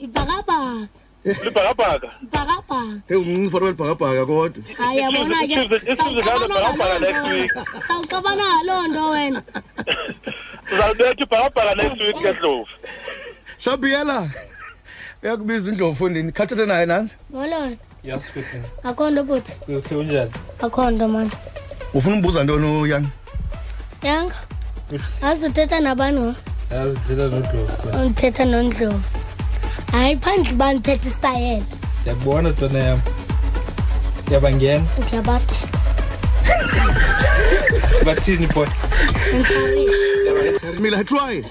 ibhakabhaka. 0.00 0.88
Libhakabhaka. 1.24 2.08
ibhakabhaka 2.22 3.00
hey 3.08 3.16
umncinci 3.16 3.50
for 3.50 3.62
welibhakabhaka 3.64 4.26
kodwa 4.26 4.62
hayi 4.78 4.98
yabona 4.98 5.36
ke 5.46 5.54
Excuse- 5.54 5.76
excuse 5.76 6.14
me, 6.14 6.22
sawuxabana 6.22 6.48
guys, 6.48 6.76
ngaloo 6.76 6.98
next 7.00 7.20
nto 7.20 7.28
week. 7.28 7.50
wena 7.56 7.80
sawuxabana 7.88 8.42
ngaloo 8.48 8.86
nto 8.88 9.10
wena 9.10 9.42
Sizalibetha 10.70 11.22
ibhakabhaka 11.24 11.74
next 11.74 12.00
week 12.00 12.16
ke 12.22 12.32
Ndlovu. 12.32 12.66
shabiyela 13.58 14.28
uyakubiza 15.22 15.70
indlovu 15.70 15.94
fundini 15.96 16.32
khathethe 16.32 16.66
naye 16.66 16.86
nanzi 16.86 17.12
molona 17.30 17.76
Yes, 18.04 18.32
good. 18.34 18.44
akho 18.84 19.10
nto 19.10 19.24
bhuti 19.24 19.52
Kuhle 19.52 19.96
unjani? 19.96 20.30
akho 20.62 20.90
nto 20.90 21.08
mani 21.08 21.30
ufuna 21.94 22.16
umbuza 22.16 22.44
ntoni 22.44 22.80
uyang 22.80 23.06
yanga 24.02 24.34
Good. 24.90 25.00
azuthetha 25.22 25.80
nabani 25.80 26.20
ngo 26.20 26.34
Yazi 26.72 26.98
thina 27.04 27.24
nodlovu. 27.26 27.98
undithetha 28.02 28.44
nondlovu 28.44 29.00
hayi 29.92 30.16
phandle 30.16 30.52
uba 30.52 30.72
ndiphethe 30.72 31.08
istayela 31.08 31.64
Ndiyabona 32.00 32.52
twana 32.52 32.78
yam. 32.78 33.00
Yabangena. 34.30 34.84
ndiyabathi 34.98 35.66
Bathini 38.06 38.46
boy? 38.46 38.66
ntsarisi 39.38 40.80
mila 40.80 41.04
try 41.04 41.44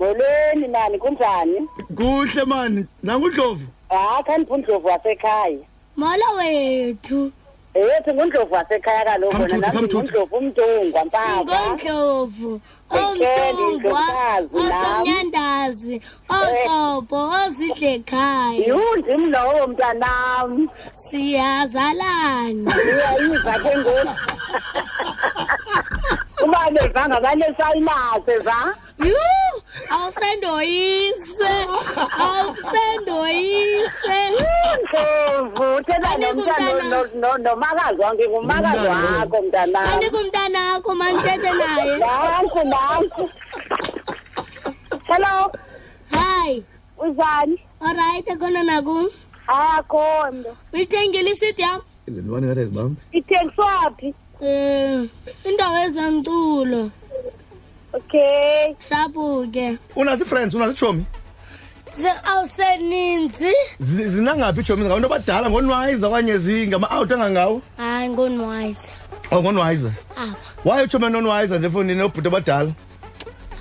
Molweni 0.00 0.68
nani 0.68 0.98
kunjani? 0.98 1.68
kuhle 1.96 2.44
mani 2.44 2.86
nangundlovu 3.02 3.66
Ha 3.88 4.22
khandipundlovu 4.26 4.88
wasekhaya. 4.88 5.58
molo 5.96 6.24
wethu 6.38 7.32
Eyethi 7.74 8.12
ngundlovu 8.14 8.54
wasekhaya 8.54 9.04
kaloku 9.04 9.32
Come 9.32 9.44
wena 9.44 9.48
to- 9.48 9.60
come 9.62 9.74
nami 9.74 9.88
to- 9.88 9.98
ngundlovu 9.98 10.36
umntungwa 10.36 11.04
mpaka. 11.04 11.26
singondlovu 11.28 12.60
Ekeli, 12.90 13.62
omntungwa 13.62 14.02
Ndlovukazi 14.02 14.56
nam. 14.56 14.66
osomnyandazi 14.68 15.96
ocobo 16.28 17.30
ozidlekhaya 17.44 18.66
Yundim 18.68 19.22
lowo 19.32 19.66
mntanam. 19.66 20.68
siyazalana 20.94 22.70
Uyayiva 22.76 23.54
ke 23.62 23.72
ngoku. 23.78 24.14
Uba 26.44 26.70
bevanga 26.70 27.20
banesayinase 27.20 28.38
za? 28.44 28.74
yu 28.98 29.16
awusendoyise 29.90 31.52
awusendoyise 32.18 34.18
Ndlovu 34.82 35.82
thetha 35.84 36.00
Kanti 36.00 36.20
nomntana 36.20 36.34
kumntana- 36.34 36.88
no- 36.90 37.08
no- 37.20 37.38
nomakazi 37.38 38.00
wonke 38.02 38.28
ngumakazi 38.28 38.78
Ngumntana. 38.78 39.18
wakho 39.18 39.42
mntanam. 39.42 39.86
kanti 39.88 40.10
kumntanakho 40.10 40.94
mandithethe 40.94 41.50
naye 41.52 41.98
Nanku 41.98 42.60
nanku. 42.72 43.30
Hello, 45.08 45.52
hayi 46.10 46.64
uzani? 46.98 47.58
olrayithi 47.80 48.30
ekhona 48.32 48.62
nakum 48.62 49.08
Akho 49.46 50.04
nto. 50.32 50.56
uyithengile 50.72 51.30
isidi 51.30 51.62
yam 51.62 51.80
izintwane 52.08 52.46
ngathi 52.46 52.64
zibambe 52.64 53.00
Ithengiswa 53.12 53.90
phi? 53.98 54.14
um 54.40 55.08
indawo 55.44 55.76
ezanculo 55.86 56.90
Okay. 57.96 58.74
shabuke 58.88 59.78
unazi 59.96 60.24
friends 60.24 60.54
unazi 60.54 60.74
chomi 60.74 61.04
awuseninzi. 62.24 63.52
Zi- 63.80 64.08
zinangaphi 64.08 64.60
ichomi 64.60 64.84
ngabantu 64.84 65.06
abadala? 65.06 65.50
Ngonwayiza 65.50 66.08
okanye 66.08 66.38
zingama-out 66.38 67.12
angangawo 67.12 67.62
hayi 67.76 68.08
ngonwayisa 68.08 68.92
o 69.30 69.42
ngonwayiza 69.42 69.90
apha 70.16 70.36
waye 70.64 70.84
utshoma 70.84 71.08
nonwayiza 71.10 71.58
nje 71.58 71.66
efondini 71.66 72.02
obhuti 72.02 72.28
abadala? 72.28 72.72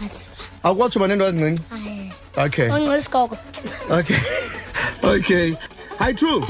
Asuka. 0.06 0.44
Akukwatshoma 0.64 1.08
nento 1.08 1.26
ezincinci? 1.28 1.62
Hayi 1.70 2.12
okay. 2.46 2.70
Onxisikoko 2.70 3.38
okay. 3.92 4.18
Okay. 5.04 5.54
Hi 6.00 6.14
true 6.14 6.42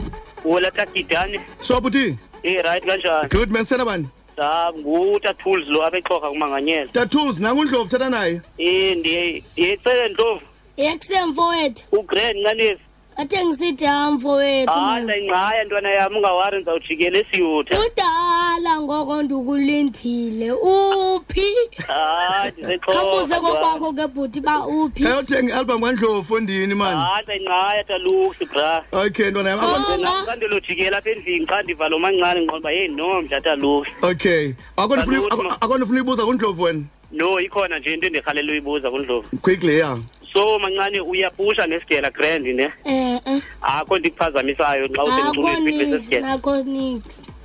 Wula 0.46 0.72
takidane. 0.72 1.40
so 1.62 1.82
buti 1.82 2.18
Eh 2.44 2.62
right 2.64 2.84
kanjani? 2.86 3.30
good 3.30 3.52
man. 3.52 3.66
Sena 3.66 3.84
bani 4.38 4.38
Sa 4.38 4.72
nguta 4.78 5.34
tools 5.34 5.68
lo 5.68 5.82
abexoxa 5.86 6.30
kumanganyela. 6.30 6.92
tattoos 6.94 7.40
nangundlovu 7.40 7.90
thetha 7.90 8.10
naye 8.10 8.42
Eh 8.58 8.96
ndiye 8.98 9.44
yecele 9.58 10.10
Ndlovu. 10.10 10.42
yekusemfowethu 10.78 11.84
uGrand 11.92 12.38
ngalezi. 13.14 13.36
athengisithi 13.36 13.84
yam 13.86 14.14
mfowethu 14.14 14.72
Hayi 14.74 15.22
ingqaya 15.26 15.64
ntwana 15.64 15.90
yami 15.90 16.16
ungawari 16.18 16.58
ngizawujikela 16.58 17.18
esiyutha. 17.20 17.76
kudala 17.78 18.82
ngoko 18.82 19.24
ndikulindile 19.24 20.52
uphi 20.52 21.48
Hayi 21.88 22.52
ndisexoxa. 22.58 23.00
khambuze 23.00 23.36
kokwakho 23.36 23.94
ke 23.94 24.08
bhuti 24.08 24.40
uba 24.40 24.68
uphi 24.68 25.04
eyothenga 25.06 25.54
ialbum 25.54 25.82
kandlovu 25.82 26.20
efondini 26.20 26.76
mani 26.76 26.98
Hayi 27.02 27.40
ingqaya 27.40 27.84
talux 27.84 28.36
bra. 28.52 28.84
okay 28.92 29.30
ntwana 29.32 29.50
yam 29.50 29.60
akho- 29.60 29.98
Jonga. 29.98 30.26
Kandilojikela 30.26 30.98
apha 30.98 31.10
endlini 31.12 31.46
xa 31.46 31.62
ndiva 31.64 31.90
lo 31.90 32.00
mancane 32.00 32.42
ngiqonda 32.42 32.70
hey 32.70 32.88
no 32.88 33.22
mdlata 33.22 33.56
lux. 33.56 33.88
okay 34.02 34.54
akho 34.78 34.96
ndifuna 34.96 35.22
Kaloku, 35.22 35.44
ma- 35.44 35.62
akho 35.62 35.78
ndifuna 35.78 36.00
ibuza 36.00 36.26
kundlovu 36.26 36.64
wena 36.64 36.84
No 37.12 37.40
ikhona 37.40 37.80
nje 37.80 37.94
into 37.94 38.08
endirhalela 38.08 38.52
uyibuza 38.52 38.90
kuNdlovu. 38.92 39.28
quickly 39.42 39.80
ya 39.80 39.98
So 40.34 40.60
mancane 40.60 41.00
uyapusha 41.02 41.68
nesigela 41.68 42.10
grand 42.12 42.46
ne. 42.46 42.64
eh 42.86 43.20
eh 43.26 43.42
Akho 43.62 43.98
ndikuphazamisayo 43.98 44.88
xa 44.88 45.02
akho 45.02 45.10
usengcupheni 45.10 45.72
nix 45.78 45.90
kwisigela. 45.90 46.28
nakho 46.28 46.64
nix 46.64 47.02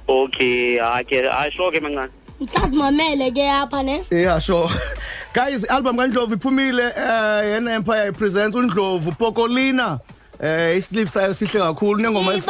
Okay, 0.09 0.80
ake 0.80 1.28
asho 1.28 1.71
ke 1.71 1.80
mancane. 1.80 2.11
ndisazimamele 2.40 3.30
ke 3.30 3.50
apha 3.50 3.83
ne 3.83 4.02
yeah 4.11 4.38
sure 4.40 4.71
guys 5.35 5.64
ialbum 5.64 5.97
kandlovu 5.97 6.35
iphumile 6.35 6.83
uh, 6.87 7.45
yena 7.47 7.75
empire 7.75 8.12
presents 8.12 8.57
undlovu 8.57 9.12
pokolina 9.12 9.99
eh 10.42 10.76
islip 10.78 11.09
sayo 11.09 11.35
sihle 11.35 11.61
kakhulu 11.61 12.02
nengoma 12.02 12.33
esi- 12.33 12.47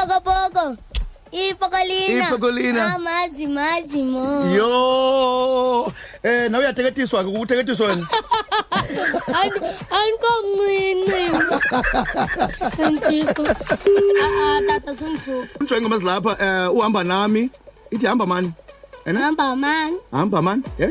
ipokopoko 1.32 1.76
ipokolina 1.78 2.28
Ipokolina. 2.28 2.94
amazi 2.94 3.46
mazi 3.46 4.02
mo. 4.02 4.44
Yo. 4.56 5.92
Eh 6.22 6.50
nawe 6.50 6.64
uyateketiswa 6.64 7.24
ke 7.24 7.30
ukuteketiswa 7.30 7.86
wena 7.86 8.06
andikomncinci 9.90 11.20
sentiko 12.48 13.42
a 13.44 14.60
tata 14.66 14.94
sendluku 14.94 15.46
unjonge 15.60 15.80
ngoma 15.82 15.98
zilapha 15.98 16.36
eh 16.40 16.74
uhamba 16.74 17.04
nami. 17.04 17.50
Ithi 17.90 18.06
hamba 18.06 18.26
mani? 18.26 18.52
Ena 19.06 19.20
hamba 19.20 19.56
mani? 19.56 19.96
Hamba 20.12 20.42
mani? 20.42 20.62
Yeah 20.78 20.90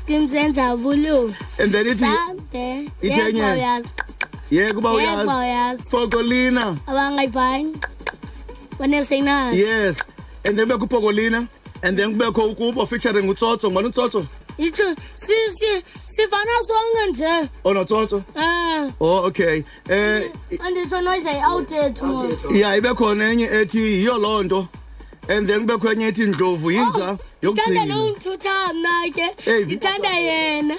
skim 0.00 0.28
senjabulo 0.28 1.34
and 1.58 1.72
then 1.72 1.86
ithi 1.86 2.04
sambe 2.04 2.88
Ithi 3.02 3.20
enye. 3.20 3.40
yebo 3.40 3.60
yazi. 3.60 3.88
Yeah 4.50 4.72
kuba 4.72 4.88
yebo 4.88 4.96
uyazi 4.96 5.48
yazi. 5.48 5.82
Pokolina 5.90 6.76
abangayivani. 6.86 7.76
Banesenazi 8.78 9.58
yes. 9.58 10.02
And 10.44 10.58
then 10.58 10.68
kubekho 10.68 10.86
upokolina 10.86 11.48
and 11.82 11.96
then 11.98 12.14
kubekho 12.18 12.50
ukubo 12.54 12.86
featuring 12.88 13.28
utsotso 13.28 13.70
ngubani 13.70 13.88
utsotso? 13.88 14.26
Itsho 14.58 14.96
si 15.14 15.34
si 15.50 15.82
sivana 16.06 16.62
sonke 16.62 17.10
nje. 17.10 17.48
Onotsotso 17.64 18.22
eh 18.36 18.90
oh 19.00 19.26
okay. 19.26 19.62
Eh 19.88 20.30
anditsho 20.60 21.00
noyize 21.00 21.30
i-outlet 21.30 22.02
mo 22.02 22.28
ya 22.54 22.76
ibe 22.76 22.88
khona 22.94 23.30
enye 23.32 23.46
ethi 23.46 23.78
yiyo 23.78 24.18
loo 24.18 24.42
nto. 24.42 24.68
And 25.28 25.46
then 25.48 25.60
kubekho 25.66 25.92
enye 25.92 26.06
ethi 26.08 26.26
ndlovu 26.26 26.70
yinja 26.70 27.06
lo 27.06 27.18
yokugcina 27.42 27.96
mthutha 27.96 28.72
mna 28.74 29.10
ke. 29.14 29.34
Hey, 29.44 29.64
ndithanda 29.64 30.08
yena. 30.08 30.74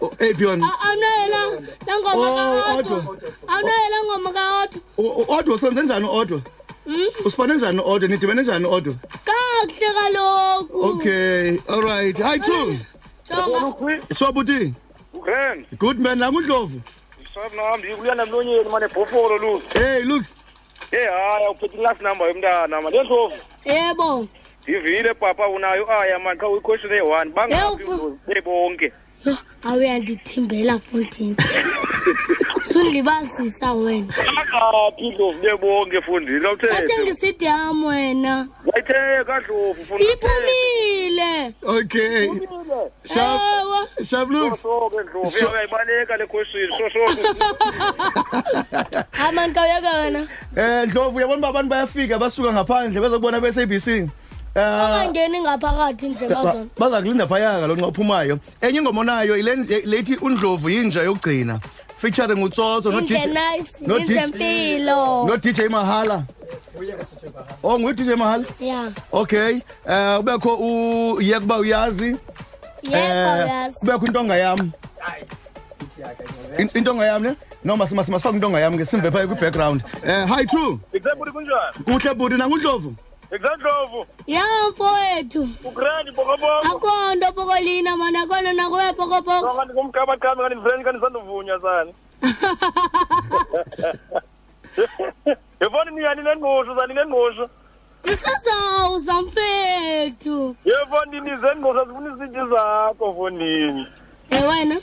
Oh, 0.00 0.12
eyiphi 0.18 0.42
yona 0.44 0.66
A- 0.66 0.88
awunoyela 0.88 1.62
la 1.86 1.98
ngoma 1.98 2.30
Oh, 2.30 2.36
ka-otto. 2.36 2.94
Otto. 2.94 3.32
awunoyela 3.48 4.04
ngoma 4.04 4.32
ka-otto. 4.32 4.78
O- 4.98 5.02
o- 5.22 5.36
odwa 5.38 5.54
usenze 5.54 5.82
njani 5.82 6.06
odwa 6.10 6.40
usibane 7.24 7.54
njani 7.54 7.80
odwa? 7.84 8.08
Nidibene 8.08 8.42
njani 8.42 8.66
odwa? 8.66 8.94
Kakuhle 9.24 9.88
kaloku. 9.94 10.80
Okay 10.86 11.58
all 11.68 11.82
right. 11.82 12.18
Hi 12.18 12.38
true 12.40 12.78
jonga 13.30 13.74
sobuti 14.14 14.74
Grand. 15.22 15.66
good 15.78 15.98
man 15.98 16.18
nangundlovu 16.18 16.80
Sabnambi 17.34 17.88
kuyana 17.96 18.26
mlonyeni 18.26 18.68
manje 18.70 18.88
bhofolo 18.94 19.36
lu. 19.38 19.62
hey 19.72 20.02
looks 20.04 20.34
Eh 20.92 21.08
haya 21.10 21.50
uphethe 21.50 21.76
last 21.82 22.00
number 22.00 22.28
yomntana 22.28 22.80
manje 22.80 23.02
ndlovu. 23.02 23.34
yebo. 23.64 24.28
Ivile 24.66 25.14
papa 25.14 25.48
unayo 25.48 25.90
aya 26.00 26.18
manje 26.18 26.40
xa 26.40 26.48
uyiquestion 26.48 26.92
eyi-1 26.92 27.32
bangaphi 27.32 27.82
Yebo. 27.82 28.18
uNdlovu? 29.26 29.38
bebonke. 29.62 29.62
Yho, 29.62 29.70
awuyandithembela 29.70 30.78
futhini 30.78 31.36
sundilibazisa 32.64 33.72
wena 33.72 34.06
Bangaphi 34.16 35.10
Ndlovu 35.10 35.38
bebonke 35.42 36.00
fundini 36.02 36.40
kathe 36.40 36.66
kawuthethe. 36.68 37.02
ngisidam 37.02 37.84
wena 37.84 38.48
Wayithe 38.66 39.24
kadlovu 39.26 39.84
fundini. 39.88 40.10
iphumile 40.12 41.52
okay 41.62 42.28
sharp 43.14 43.40
ewe 43.60 44.04
sharp 44.06 44.30
looks 44.30 44.62
Soke 44.62 44.96
Ndlovu 45.02 45.32
uyayibaleka 45.52 46.16
le 46.16 46.26
question 46.26 46.68
so 46.78 46.90
so. 46.90 47.00
amani 49.28 49.52
kawuyeka 49.54 49.90
wena 49.98 50.26
eh 50.56 50.88
ndlovu 50.88 51.16
uyabona 51.16 51.38
uba 51.38 51.48
abantu 51.48 51.68
bayafika 51.70 52.18
basuka 52.18 52.52
ngaphandle 52.52 53.00
bezokubona 53.00 53.40
be-sabc 53.40 54.08
eh 54.56 54.62
angangeni 54.62 55.40
ngaphakathi 55.40 56.08
nje 56.08 56.28
bazona. 56.28 56.66
baza 56.78 57.02
kulinda 57.02 57.26
phaya 57.26 57.60
kalo 57.60 57.74
nxa 57.76 57.86
uphumayo 57.86 58.38
enye 58.60 58.78
ingoma 58.78 59.00
onayo 59.00 59.36
ile 59.36 59.56
lethi 59.84 60.16
undlovu 60.16 60.70
yinja 60.70 61.02
yokugcina. 61.02 61.60
Featuring 61.98 62.42
utsotso 62.44 62.90
no 62.92 62.98
indle 63.00 63.18
DJ 63.18 63.26
nice 63.26 63.72
no 63.86 63.98
indle 63.98 64.16
DJ 64.16 64.26
mpilo. 64.26 65.26
no 65.26 65.36
DJ 65.36 65.60
Mahala. 65.70 66.24
Oh 67.62 67.78
nguye 67.78 67.94
DJ 67.94 68.08
Mahala? 68.16 68.44
Ya. 68.60 68.90
Okay 69.12 69.60
eh 69.88 70.20
ubekho 70.20 70.54
u 70.56 71.20
yekuba 71.22 71.58
uyazi. 71.58 72.16
Yebo 72.82 72.96
Eh, 72.96 73.48
yazi 73.48 73.78
kubekho 73.78 74.06
intonga 74.06 74.36
yami. 74.36 74.70
In- 76.58 76.70
intonga 76.74 77.04
yami 77.06 77.28
ne? 77.28 77.36
Noma 77.64 77.86
sima 77.86 78.04
sima 78.04 78.18
sifaka 78.18 78.34
intonga 78.36 78.60
yami 78.60 78.78
ke 78.78 78.84
simve 78.84 79.10
phaya 79.10 79.26
kwi 79.26 79.36
background 79.40 79.82
eh 80.04 80.26
hi 80.26 80.44
true 80.46 80.78
Example 80.92 81.32
kunjani? 81.32 81.84
kuhle 81.84 82.14
budi 82.14 82.36
nangundlovu 82.36 82.94
Exandlovu. 83.30 84.06
ya 84.26 84.42
mfowethu 84.70 85.48
Ugrand 85.64 86.14
bokoboko. 86.14 86.66
akho 86.66 87.14
nto 87.14 87.32
pokolina 87.32 87.96
mani 87.96 88.16
akona 88.18 88.52
nakuwe 88.52 88.92
pokopoko 88.92 89.54
Ngani 89.54 89.72
kumkaba 89.74 90.16
kami 90.16 90.42
ngani 90.42 90.62
friend 90.62 90.84
kani 90.84 91.00
sanduvunya 91.00 91.60
sana. 91.60 91.92
Yebona 95.60 95.90
niyani 95.90 96.22
nengqosho 96.22 96.74
zani 96.74 96.94
nengqosho. 96.94 97.48
ndisazawuza 98.04 99.22
mfethu 99.22 100.56
Yebona 100.64 101.20
nize 101.20 101.54
ngqosho 101.56 101.84
zifuna 101.84 102.14
izinto 102.14 102.46
zakho 102.46 103.14
fonini. 103.14 103.86
e 104.30 104.42
wena 104.44 104.80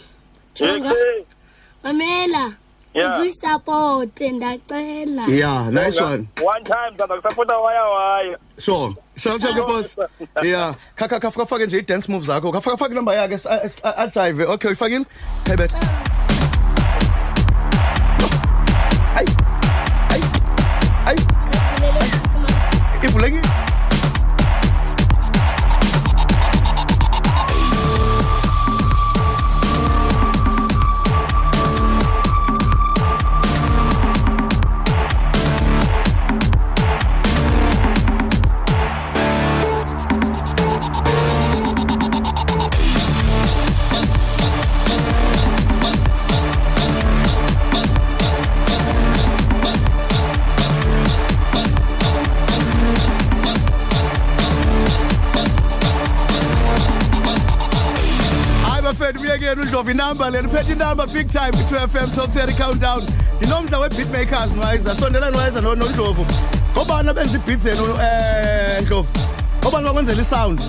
jonga 0.55 0.91
Okay. 0.91 1.23
Mamela 2.95 3.10
Yeah. 3.10 3.21
uzisapote 3.21 4.32
ndacela 4.32 5.23
yeah 5.27 5.69
nice 5.71 6.01
one 6.01 6.27
One 6.43 6.63
time 6.63 6.97
tata 6.97 7.15
kusapota 7.15 7.58
waya 7.58 7.84
waya. 7.84 8.38
sure 8.60 8.95
sharp 9.17 9.41
sharp 9.41 9.56
ke 9.56 9.62
boss 9.67 9.95
yeah 10.43 10.75
khakha 10.95 11.19
khafaka 11.19 11.45
fake 11.45 11.65
nje 11.67 11.77
i 11.77 11.82
dance 11.82 12.08
moves 12.12 12.27
zakho 12.27 12.51
khafaka 12.51 12.77
fake 12.77 12.93
number 12.93 13.13
yakhe 13.15 13.34
s- 13.34 13.45
a- 13.45 13.62
a- 13.84 13.97
a 14.03 14.08
drive 14.08 14.41
okay 14.49 14.67
uyifakile 14.69 15.06
phebe 15.45 15.67
bafethu 59.34 59.56
buyekeni 59.56 59.62
udlovu 59.62 59.91
inamba 59.91 60.30
leni 60.30 60.48
phethe 60.48 60.74
inamba 60.74 61.08
big 61.08 61.30
time 61.30 61.52
i-2 61.54 61.88
fm 61.88 62.12
top 62.15 62.30
30 62.36 62.54
countdown 62.58 63.04
ndinomdla 63.38 63.80
we-beatmakers 63.80 64.56
nwaiza 64.56 64.96
sondela 64.96 65.32
nwaiza 65.32 65.62
no- 65.62 65.76
nondlovu 65.76 66.26
ngobani 66.74 67.10
abenza 67.10 67.38
ibeat 67.38 67.60
zenu 67.60 67.84
um 67.84 68.00
ndlovu 68.82 69.10
ngobani 69.63 69.86
bakwenzela 69.86 70.22
isound? 70.22 70.62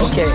Okay. 0.00 0.26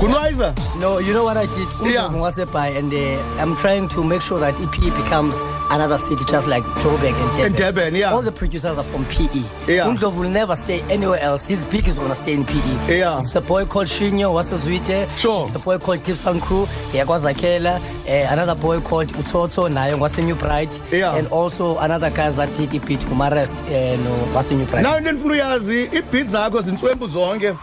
kunwaiza 0.00 0.52
No, 0.80 0.98
you 0.98 1.12
know 1.14 1.24
what 1.24 1.36
I 1.36 1.46
did? 1.46 1.68
Yeah. 1.94 2.06
And 2.08 2.92
uh, 2.92 3.40
I'm 3.40 3.56
trying 3.56 3.88
to 3.88 4.02
make 4.02 4.22
sure 4.22 4.40
that 4.40 4.54
EP 4.60 4.72
becomes 5.02 5.36
another 5.70 5.98
city 5.98 6.24
just 6.28 6.48
like 6.48 6.64
Joburg 6.82 7.14
and 7.14 7.30
Durban. 7.30 7.46
And 7.46 7.56
Durban, 7.56 7.94
yeah. 7.94 8.12
All 8.12 8.22
the 8.22 8.32
producers 8.32 8.76
are 8.76 8.84
from 8.84 9.04
PE. 9.06 9.44
Yeah. 9.72 9.86
Undlov 9.86 10.18
will 10.18 10.28
never 10.30 10.56
stay 10.56 10.80
anywhere 10.90 11.20
else. 11.20 11.46
His 11.46 11.64
peak 11.66 11.86
is 11.88 11.98
gonna 11.98 12.14
stay 12.14 12.34
in 12.34 12.44
PE. 12.44 12.98
Yeah. 12.98 13.20
It's 13.20 13.34
a 13.36 13.40
boy 13.40 13.64
called 13.66 13.86
Shinyo, 13.86 14.32
what's 14.34 14.48
his 14.50 14.64
Zwite. 14.64 15.08
Sure. 15.16 15.46
It's 15.46 15.54
a 15.54 15.58
boy 15.60 15.78
called 15.78 16.04
Sound 16.04 16.42
Crew, 16.42 16.66
Yakwazakela. 16.92 17.78
Uh, 18.06 18.32
another 18.32 18.54
boy 18.56 18.80
called 18.80 19.08
Utoto, 19.08 19.68
Nayo, 19.70 19.98
what's 19.98 20.18
New 20.18 20.34
Bright. 20.34 20.80
Yeah. 20.90 21.16
And 21.16 21.28
also 21.28 21.78
another 21.78 22.10
guys 22.10 22.36
that 22.36 22.54
did 22.56 22.74
EP 22.74 22.82
to 23.00 23.06
Umarest, 23.06 23.52
uh, 23.68 23.96
no, 24.02 24.10
what's 24.34 24.50
New 24.50 24.66
Bright. 24.66 24.84
nayo 24.84 24.98
into 24.98 25.10
endifuna 25.10 25.32
uyazi 25.34 25.84
ibeat 25.84 26.26
zakho 26.26 26.62
zintswempu 26.62 27.08
zonke 27.08 27.54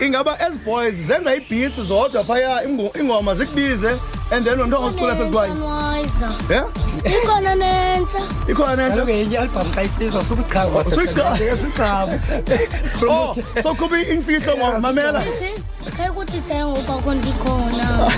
ingaba 0.00 0.38
ezi 0.48 0.58
boys 0.58 0.94
zenza 1.06 1.34
ibeats 1.34 1.80
zodwa 1.80 2.24
phaya 2.24 2.62
ingo- 2.64 3.00
ingoma 3.00 3.34
zikubize 3.34 3.90
and 4.32 4.44
then 4.46 4.58
nto 4.58 4.78
ongacula 4.80 5.16
phezu 5.16 5.32
kwayo. 5.32 5.54
Nwayiza. 5.54 6.32
yeah? 6.50 6.64
Ikhona 7.04 7.54
nentsha. 7.54 8.18
Ikhona 8.48 8.76
nento 8.76 8.90
kaloku 8.94 9.10
yenye 9.10 9.38
album 9.38 9.72
xa 9.74 9.82
isizwa 9.82 10.24
sukuchazwa 10.24 10.84
Sukuchaza. 10.84 11.38
sesichabo 11.38 12.12
oh 13.10 13.36
so 13.62 13.74
kuba 13.74 14.00
imfihlo 14.02 14.56
mamela. 14.80 15.22
sisi 15.24 15.62
khe 15.96 16.10
kudj 16.10 16.50
ngoku 16.52 16.92
akho 16.92 17.14
ndikhona 17.14 18.10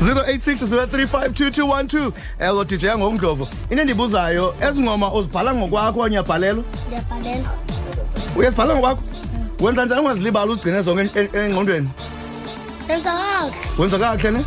086 0.00 2.12
elo 2.40 2.64
dj 2.64 2.84
ngokundlovu 2.86 3.48
into 3.70 3.82
endibuzayo 3.82 4.54
ezi 4.68 4.80
ngoma 4.80 5.12
uzibhala 5.12 5.54
ngokwakho 5.54 6.00
okanye 6.00 6.16
uyabhalelwa? 6.16 6.64
Ndiyabhalela 6.86 7.50
uyazibhala 8.36 8.74
ngokwakho? 8.74 9.02
Wenza 9.62 9.84
njani 9.84 10.00
ungazilibali 10.00 10.52
ugcine 10.52 10.82
zonke 10.82 11.20
en- 11.20 11.28
en- 11.34 11.40
engqondweni. 11.44 11.88
Yenza 12.88 13.12
kakuhle 13.12 13.52
wenza 13.78 13.98
kakuhle 13.98 14.30
ne? 14.30 14.44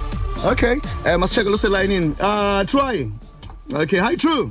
Okay 0.51 0.75
um 1.06 1.17
masisheke 1.21 1.49
luselayinini 1.49 2.15
uh 2.19 2.63
try 2.65 3.10
okay 3.82 3.99
hi 3.99 4.17
true. 4.17 4.49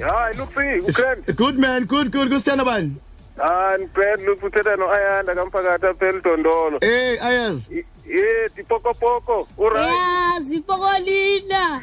Hayi 0.00 0.36
lufi 0.36 0.80
ugrand 0.88 1.36
good 1.36 1.58
man 1.58 1.84
good 1.84 2.10
good 2.12 2.28
kusithanda 2.32 2.64
bani? 2.64 2.92
Hayi 3.38 3.86
grand 3.94 4.22
lufi 4.26 4.46
uthetha 4.46 4.76
no-ayanda 4.76 5.34
kamphakathi 5.34 5.86
apha 5.86 6.06
elidondolo 6.08 6.78
hey 6.80 7.18
ayazi 7.20 7.84
ye 8.06 8.48
dipokopoko 8.56 9.48
uright 9.58 9.88
yazi 10.34 10.60
pokolina 10.60 11.82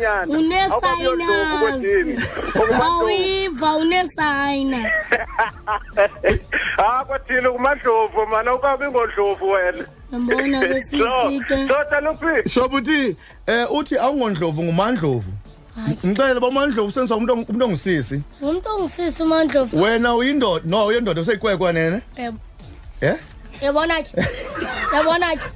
Awubabiyondlovu 0.71 1.59
kodini. 1.61 2.19
unesayina. 2.59 2.85
Awiva 2.85 3.77
unesayina. 3.83 4.91
Ah 6.79 7.05
kwathini 7.05 7.49
kumadlovu 7.49 8.27
mana 8.31 8.55
ukabi 8.55 8.85
ngodlovu 8.85 9.51
wena. 9.51 9.85
Yambona 10.13 10.61
ke 10.61 10.81
sisike. 10.85 11.67
Doda 11.67 12.01
luphi? 12.01 12.49
shobuti 12.51 13.17
eh 13.47 13.67
uthi 13.73 13.99
awungondlovu 13.99 14.63
ngumandlovu 14.63 15.33
ngicela 16.07 16.41
bomandlovu 16.41 16.93
senza 16.93 17.17
umuntu 17.17 17.33
umuntu 17.33 17.65
ongisisi 17.65 18.21
Umuntu 18.41 18.69
ongisisi 18.69 19.23
uMandlovu. 19.23 19.83
wena 19.83 20.15
uyindoda 20.15 20.65
no 20.69 20.87
uyindoda 20.87 21.21
useyikwekwa 21.21 21.73
nene 21.73 22.01
Yebo. 22.19 22.39
eh 23.01 23.15
Yabona 23.63 24.03
ke. 24.03 24.13
Yabona 24.95 25.29
ke. 25.37 25.47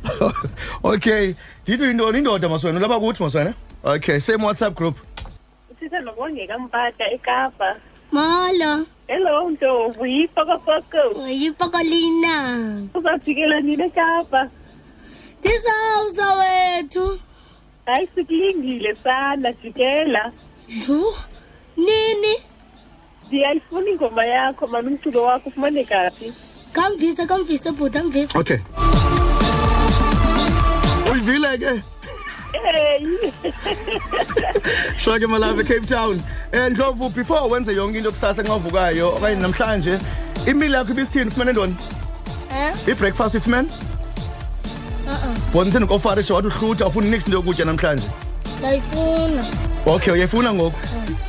okay 0.90 1.35
ndithi 1.62 1.85
uyindoda 1.85 2.19
indoda 2.19 2.49
maswena 2.49 2.79
ulapha 2.79 3.01
kuthi 3.01 3.23
maswena 3.23 3.55
okay 3.85 4.19
same 4.21 4.45
whatsapp 4.45 4.75
group 4.75 4.97
Sithe 5.81 6.01
nobongeka 6.01 6.59
mpata 6.59 7.11
eKapa. 7.11 7.77
Molo. 8.12 8.87
Hello 9.07 9.51
Ndlovu, 9.51 10.07
yipokopoko. 10.07 11.29
Yipokolina. 11.29 12.35
Uzafikela 12.95 13.61
nini 13.61 13.83
eKapa? 13.83 14.51
Disawuza 15.42 16.35
wethu. 16.35 17.21
Hayi 17.87 18.09
sikulingile 18.14 18.95
sana 19.05 19.53
jikela. 19.53 20.33
Yho. 20.69 21.16
Nini? 21.77 22.37
Ndiyayifuna 23.27 23.90
ingoma 23.90 24.27
yakho 24.27 24.66
mana 24.66 24.88
umculo 24.88 25.23
wakho 25.23 25.49
ufumaneka 25.49 26.11
phi? 26.11 26.33
Kamvise 26.80 27.26
kamvise 27.26 27.70
bhuti 27.72 27.98
amvise. 27.98 28.38
okay 28.38 28.58
uyivile 31.12 31.58
ke 31.58 31.82
Hey. 32.56 33.06
shake 34.96 35.26
malave 35.26 35.64
cape 35.64 35.86
town 35.86 36.20
eh 36.52 36.70
ndlovu 36.70 37.08
before 37.08 37.40
wenze 37.50 37.72
yonke 37.74 37.98
into 37.98 38.10
kusasa 38.10 38.42
ngavukayo 38.44 39.08
okanye 39.16 39.36
namhlanje 39.40 39.98
imili 40.46 40.74
yakho 40.74 40.92
ibisithini 40.92 41.26
ufumene 41.28 41.52
ntoni 41.52 41.76
Eh? 42.56 42.74
i-breakfast 42.88 43.34
ifumene 43.34 43.68
Uh-uh. 45.06 45.52
bona 45.52 45.72
seni 45.72 45.86
kofarisha 45.86 46.34
wathi 46.34 46.48
uhlutha 46.48 46.86
ufuna 46.86 47.06
nix 47.10 47.24
into 47.26 47.36
yokutya 47.36 47.64
namhlanje 47.64 48.06
Ndayifuna. 48.58 49.44
okay 49.86 50.12
uyayifuna 50.12 50.54
ngoku 50.54 50.78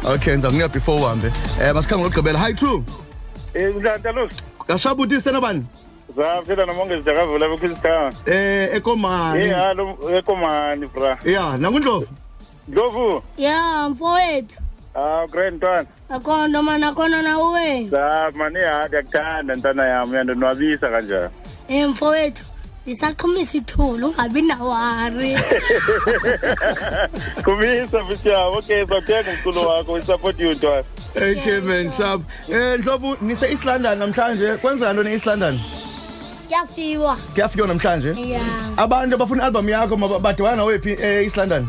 okay 0.05 0.33
ndiza 0.33 0.47
kunika 0.49 0.67
before 0.69 1.01
uhambe 1.01 1.27
um 1.27 1.73
masikhange 1.73 2.03
ngokugqibela 2.03 2.39
hi 2.47 2.53
true 2.53 2.83
Eh 3.53 3.75
mdlanta 3.75 4.11
lo. 4.11 4.29
Kashabuti 4.67 5.21
senobani 5.21 5.65
Zaphela 6.15 6.65
nomongezi 6.65 7.03
jakavula 7.03 7.47
bekhulistana. 7.49 8.07
um 8.07 8.75
ekomani 8.75 9.43
Eh 9.43 9.53
halo 9.55 9.97
ekomani 10.17 10.87
bra. 10.87 11.17
ya 11.25 11.57
nangundlovu 11.57 12.07
Ndlovu. 12.67 13.23
Ya 13.37 13.89
mfowethu. 13.89 14.57
Ah 14.95 15.27
grand 15.31 15.63
one. 15.63 15.87
Akhondo 16.09 16.63
mana 16.63 16.93
khona 16.93 17.21
nawe. 17.21 17.87
Za 17.89 18.31
mani 18.35 18.59
ya 18.59 18.87
ndiyakuthanda 18.87 19.55
ntana 19.55 19.85
yami 19.87 20.11
uyandonwabisa 20.13 20.89
kanjani. 20.89 21.29
Eh 21.69 21.87
mfowethu. 21.89 22.43
Ndisaqhumisa 22.85 23.57
ithulu 23.57 24.07
ungabi 24.07 24.41
nawari. 24.41 25.33
Kumisa 27.45 28.03
mfitshaba. 28.03 28.47
Okay, 28.47 28.85
sathenga 28.85 29.31
umculo 29.31 29.69
wakho. 29.69 29.91
We 29.93 30.01
support 30.01 30.39
you 30.39 30.53
ntwana. 30.55 30.83
Okay 31.15 31.59
man 31.61 31.91
sharp 31.91 32.21
um 32.49 32.77
ndlovu 32.79 33.17
nise-east 33.21 33.65
london 33.65 33.97
namhlanje. 33.99 34.57
Kwenzeka 34.57 34.93
ntoni 34.93 35.09
e-east 35.09 35.25
london 35.25 35.59
Kuyafiwa. 36.47 37.15
kuyafikiwa 37.33 37.67
namhlanje? 37.67 38.09
Ya. 38.29 38.41
abantu 38.77 39.15
abafuna 39.15 39.43
i-album 39.43 39.69
yakho 39.69 39.95
maba- 39.97 40.19
badibana 40.19 40.55
nawephi 40.55 40.89
e-east 40.89 41.37
london 41.37 41.67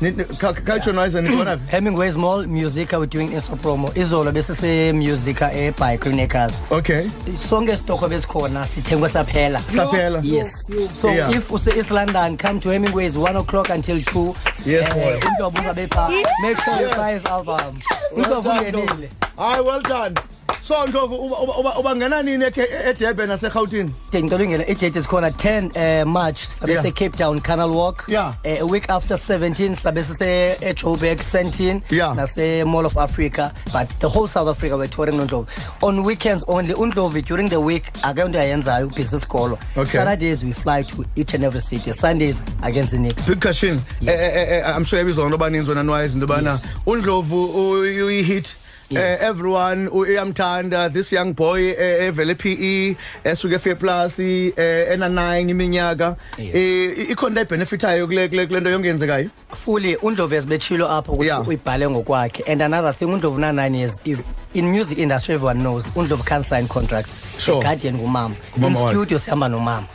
culturenizer 0.00 1.22
nidibana 1.22 1.56
phi 1.56 1.70
Hemingway's 1.76 2.16
Mall 2.16 2.46
Musica 2.46 2.98
we're 2.98 3.06
doing 3.06 3.28
inso 3.32 3.56
promo. 3.56 3.88
Izolo 3.94 4.32
besise 4.32 4.64
eh, 4.88 4.92
Musica 4.94 5.50
e 5.52 5.70
by 5.70 5.96
Greenacres. 5.98 6.60
okay 6.70 7.08
Sonke 7.38 7.76
stoko 7.76 8.08
besikhona 8.08 8.66
sithengwe 8.66 9.08
saphela. 9.08 9.60
Saphela. 9.68 10.20
Yes. 10.22 10.70
So 10.94 11.10
Yeah. 11.10 11.30
if 11.36 11.50
use 11.50 11.68
East 11.68 11.90
London 11.90 12.36
come 12.38 12.60
to 12.60 12.68
Hemingway's 12.70 13.16
1 13.18 13.36
o'clock 13.36 13.68
until 13.70 14.00
2. 14.02 14.34
Yes, 14.66 14.88
eh, 14.88 14.94
boy. 14.94 15.20
Indlovu 15.28 15.58
uzabe 15.60 15.86
pha. 15.92 16.08
Make 16.42 16.56
sure 16.62 16.80
you 16.80 16.88
buy 16.96 17.12
his 17.12 17.24
album. 17.26 17.80
Indlovu 18.16 18.42
done, 18.72 19.08
hayi 19.36 19.64
well 19.66 19.82
done 19.82 20.14
so 20.62 20.86
ndlovu 20.86 21.14
uba- 21.16 21.38
uba- 21.38 21.56
uba- 21.58 21.78
ubangena 21.78 22.22
nini 22.22 22.44
edurban 22.88 23.28
naserhawutini 23.28 23.90
ngicela 24.16 24.44
ungena 24.44 24.66
i-date 24.66 24.98
isikhona 24.98 25.28
10 25.30 26.02
uh, 26.02 26.08
march 26.08 26.38
sabe 26.48 26.72
Yeah. 26.72 26.84
se 26.84 26.90
cape 26.92 27.16
town 27.18 27.40
canal 27.40 27.70
walk 27.70 28.04
Yeah. 28.08 28.34
uh, 28.44 28.60
a 28.60 28.64
week 28.64 28.90
after 28.90 29.16
17 29.18 29.74
sabe 29.74 30.02
sise 30.02 30.56
ejoburg 30.60 31.20
sentin 31.22 31.82
Yeah. 31.90 32.14
nase 32.16 32.64
mall 32.64 32.86
of 32.86 32.96
africa 32.98 33.50
but 33.72 33.88
the 34.00 34.06
whole 34.08 34.28
south 34.28 34.48
africa 34.48 34.76
we're 34.76 34.88
touring 34.88 35.16
nondlovu 35.16 35.46
on 35.82 35.98
weekends 36.04 36.44
only 36.48 36.74
undlovu 36.74 37.22
during 37.22 37.48
the 37.50 37.56
week 37.60 37.84
akuyonto 38.02 38.38
ayenzayo 38.40 38.86
ubhizi 38.86 39.16
isikolo 39.16 39.58
Okay. 39.76 39.92
saturdays 40.00 40.42
we 40.44 40.52
fly 40.52 40.84
to 40.84 41.04
each 41.16 41.34
and 41.34 41.44
every 41.44 41.60
city 41.60 41.92
sundays 41.92 42.42
against 42.62 42.90
the 42.90 42.98
nix 42.98 43.24
sikhashini 43.26 43.80
Yes. 44.00 44.20
Eh, 44.20 44.36
eh, 44.36 44.48
eh, 44.52 44.76
i'm 44.76 44.84
sure 44.84 44.98
yabizwa 44.98 45.24
abantu 45.26 45.34
abaninzi 45.34 45.68
wena 45.70 45.82
nwayizi 45.82 46.14
into 46.14 46.24
yobana 46.32 46.50
Yes. 46.50 46.62
undlovu 46.86 47.44
uy- 47.46 48.02
uyi-hit 48.02 48.56
Yes. 48.90 49.20
Eh, 49.22 49.28
everyone 49.28 49.86
u- 49.86 50.00
uyamthanda 50.00 50.92
this 50.92 51.12
young 51.12 51.32
boy 51.32 51.68
eh, 51.70 52.06
evele 52.08 52.34
pe 52.34 52.96
esuke 53.24 53.54
efe 53.54 53.74
plus 53.78 54.18
eh, 54.18 54.52
ena-9 54.92 55.50
iminyaka 55.50 56.16
Yes. 56.38 56.54
Eh, 56.54 57.10
ikhona 57.10 57.28
into 57.30 57.40
ayibhenefithayo 57.40 58.06
kule 58.06 58.28
kule- 58.28 58.46
kule 58.46 58.60
nto 58.60 58.70
yongenzekayo 58.70 59.30
fully 59.54 59.96
undlovu 59.96 60.34
ezibetshilo 60.34 60.90
apho 60.90 61.12
ukuthi 61.12 61.26
Yeah. 61.28 61.48
uyibhale 61.48 61.88
ngokwakhe 61.90 62.42
and 62.52 62.62
another 62.62 62.92
thing 62.94 63.04
undlovu 63.04 63.38
na-nine 63.38 63.78
years 63.78 64.00
if 64.04 64.18
in 64.54 64.66
music 64.66 64.98
industry 64.98 65.34
everyone 65.34 65.60
knows 65.60 65.86
undlovu 65.96 66.24
can't 66.24 66.46
sign 66.46 66.66
contracts 66.68 67.20
Sure. 67.38 67.60
the 67.60 67.66
guardian 67.66 67.94
ngumama 67.94 68.34
in 68.56 68.62
Ngumama 68.62 68.80
wakhe. 68.80 68.94
studio 68.96 69.18
sihamba 69.18 69.48
nomama 69.48 69.86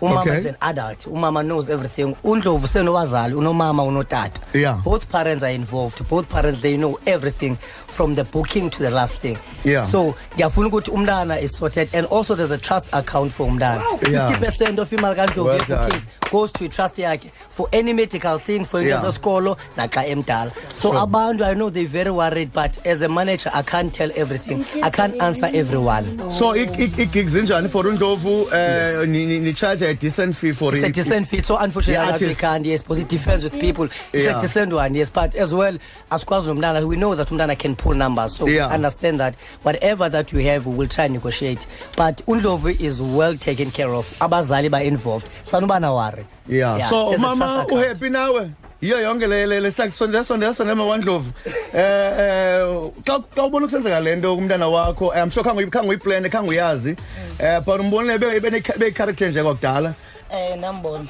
umama 0.00 0.20
Okay. 0.20 0.38
is 0.38 0.46
an 0.46 0.56
adult 0.60 1.06
umama 1.06 1.42
knows 1.42 1.68
everything 1.68 2.14
undlovu 2.24 2.66
senowazali 2.68 3.34
unomama 3.34 3.82
unotata 3.82 4.40
Yeah. 4.54 4.82
both 4.82 5.06
parents 5.06 5.42
are 5.42 5.54
involved 5.54 6.02
both 6.10 6.28
parents 6.28 6.60
they 6.60 6.76
know 6.76 6.98
everything 7.06 7.56
from 7.86 8.14
the 8.14 8.24
booking 8.24 8.70
to 8.70 8.78
the 8.78 8.90
last 8.90 9.18
thing 9.20 9.36
Yeah. 9.64 9.86
so 9.86 10.14
ngiyafuna 10.34 10.68
ukuthi 10.68 10.90
umntana 10.90 11.40
is 11.40 11.52
sorted 11.56 11.88
and 11.94 12.06
also 12.12 12.34
there's 12.36 12.52
a 12.52 12.58
trust 12.58 12.86
account 12.94 13.32
for 13.32 13.46
umntana 13.48 13.82
Yeah. 14.10 14.28
50 14.28 14.44
percent 14.44 14.78
of 14.78 14.92
imali 14.92 15.16
kandlovu 15.16 15.48
Well 15.48 15.58
ye-bookings 15.60 15.92
done. 15.92 16.06
Goes 16.30 16.50
to 16.52 16.64
i-trust 16.64 16.96
yakhe 16.96 17.30
for 17.30 17.68
any 17.72 17.92
medical 17.92 18.38
thing 18.38 18.64
for 18.64 18.80
into 18.80 18.90
Yeah. 18.94 19.00
zesikolo 19.02 19.56
naxa 19.76 20.04
emdala. 20.08 20.50
So 20.74 20.92
abantu 20.92 21.44
i 21.44 21.54
know 21.54 21.70
they're 21.70 21.86
very 21.86 22.10
worried 22.10 22.52
but 22.52 22.78
as 22.86 23.02
a 23.02 23.08
manager 23.08 23.50
i 23.54 23.62
can't 23.62 23.92
tell 23.94 24.10
everything. 24.16 24.64
I 24.82 24.90
can't 24.90 25.20
answer 25.20 25.48
everyone. 25.52 26.18
So 26.32 26.50
i- 26.50 26.68
i- 26.78 26.92
i-gigs 27.02 27.34
zinjani 27.34 27.68
for 27.70 27.84
undlovu? 27.84 28.46
Um 28.52 29.10
ni-charge 29.12 29.82
a 29.82 29.94
decent 29.94 30.36
fee 30.36 30.52
for 30.52 30.74
it's 30.74 30.82
a 30.84 30.86
it. 30.88 30.94
decent 30.94 31.28
fee. 31.28 31.42
So 31.42 31.56
unfortunately 31.56 32.12
The 32.18 32.24
yeah, 32.24 32.28
we 32.28 32.34
can't 32.34 32.66
yes 32.66 32.82
because 32.82 33.00
it 33.02 33.08
defends 33.08 33.44
with 33.44 33.58
people. 33.60 33.84
It's 34.12 34.24
Yeah. 34.26 34.38
a 34.38 34.40
decent 34.40 34.72
one 34.72 34.94
yes 34.94 35.10
but 35.10 35.34
as 35.34 35.54
well 35.54 35.78
asikwazi 36.10 36.46
nomntana 36.48 36.86
we 36.86 36.96
know 36.96 37.14
that 37.14 37.28
umntana 37.28 37.56
can 37.58 37.76
pull 37.76 37.94
numbers 37.94 38.34
so 38.36 38.46
Yeah. 38.46 38.68
we 38.68 38.74
understand 38.74 39.20
that 39.20 39.34
whatever 39.62 40.08
that 40.08 40.32
you 40.32 40.40
have 40.40 40.66
we 40.66 40.74
will 40.76 40.88
try 40.88 41.04
and 41.04 41.14
negotiate. 41.14 41.66
But 41.96 42.22
undlovu 42.26 42.78
is 42.80 43.00
well 43.00 43.36
taken 43.36 43.70
care 43.70 43.92
of. 43.94 44.06
Abazali 44.20 44.70
ba-involved. 44.70 45.28
Sanubana 45.44 45.94
worry 46.16 46.26
yeah. 46.48 46.88
So 46.88 47.10
there's 47.10 47.20
a 47.20 47.24
trust 47.24 47.38
mama 47.38 47.62
account. 47.62 47.70
uhappy 47.70 48.10
nawe? 48.10 48.50
Yiyo 48.82 48.98
yonke 49.00 49.26
le 49.28 49.46
le 49.46 49.60
lesondela 49.60 50.24
sondela 50.24 50.54
sondela 50.54 50.76
mawandlovu 50.76 51.32
eh 51.74 52.12
eh 52.18 52.90
xa 53.04 53.18
xa 53.34 53.42
ubona 53.46 53.66
kusenzeka 53.66 54.00
lento 54.00 54.36
kumntana 54.36 54.68
wakho 54.68 55.12
i'm 55.14 55.30
sure 55.30 55.42
khange 55.44 55.70
khange 55.70 55.88
uyiplan 55.88 56.28
khange 56.30 56.48
uyazi. 56.48 56.96
Eh 57.40 57.60
but 57.60 57.80
umbonile 57.80 58.18
be 58.20 58.50
be 58.78 58.90
character 58.92 59.28
nje 59.28 59.42
kwakudala. 59.42 59.94
Eh 60.30 60.56
nambona. 60.60 61.06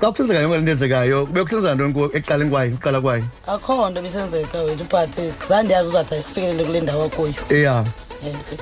xa 0.00 0.10
kusenzeka 0.12 0.40
yonke 0.40 0.56
lento 0.56 0.72
enzekayo 0.72 1.26
bekusenzeka 1.26 1.74
ntoni 1.74 1.92
kuwe 1.92 2.06
ekuqaleni 2.14 2.50
kwayo 2.50 2.74
uqala 2.74 3.00
kwayo 3.00 3.24
Akho 3.46 3.90
nto 3.90 4.02
bisenzeka 4.02 4.58
wethu 4.62 4.84
but 4.84 5.20
zandiyazi 5.48 5.88
uzathi 5.88 6.14
afikelele 6.14 6.64
kule 6.64 6.80
ndawo 6.80 7.08
kuyo. 7.08 7.34
yeah 7.50 7.84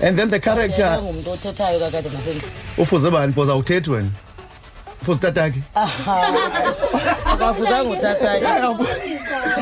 and 0.02 0.16
then 0.18 0.28
the 0.30 0.40
character 0.40 0.98
Ngumuntu 1.02 1.30
othethayo 1.30 1.80
kakade 1.80 2.10
ngasemva. 2.10 2.46
ufuze 2.78 3.10
bani 3.10 3.32
because 3.32 3.50
awuthethi 3.52 3.90
wena? 3.90 4.10
Ufuze 5.04 5.20
tatakhe 5.20 5.60
Akafuzanga 7.34 7.90
utatakhe. 7.90 8.46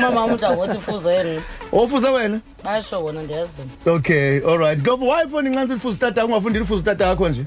Mama 0.01 0.25
umdla 0.25 0.51
ngothi 0.55 0.77
fuzeni. 0.79 1.41
ofuze 1.71 2.07
wena? 2.09 2.39
Basho 2.63 3.01
bona 3.01 3.21
ndiyazi. 3.23 3.61
okay 3.85 4.41
all 4.47 4.57
right. 4.57 4.79
Ngoba 4.79 5.05
why 5.05 5.27
phone 5.31 5.47
inqansi 5.49 5.73
ufuze 5.73 5.97
tatakhe 5.97 6.27
ungafundile 6.27 6.63
ufuze 6.63 6.83
tatakhe 6.83 7.29
nje? 7.29 7.45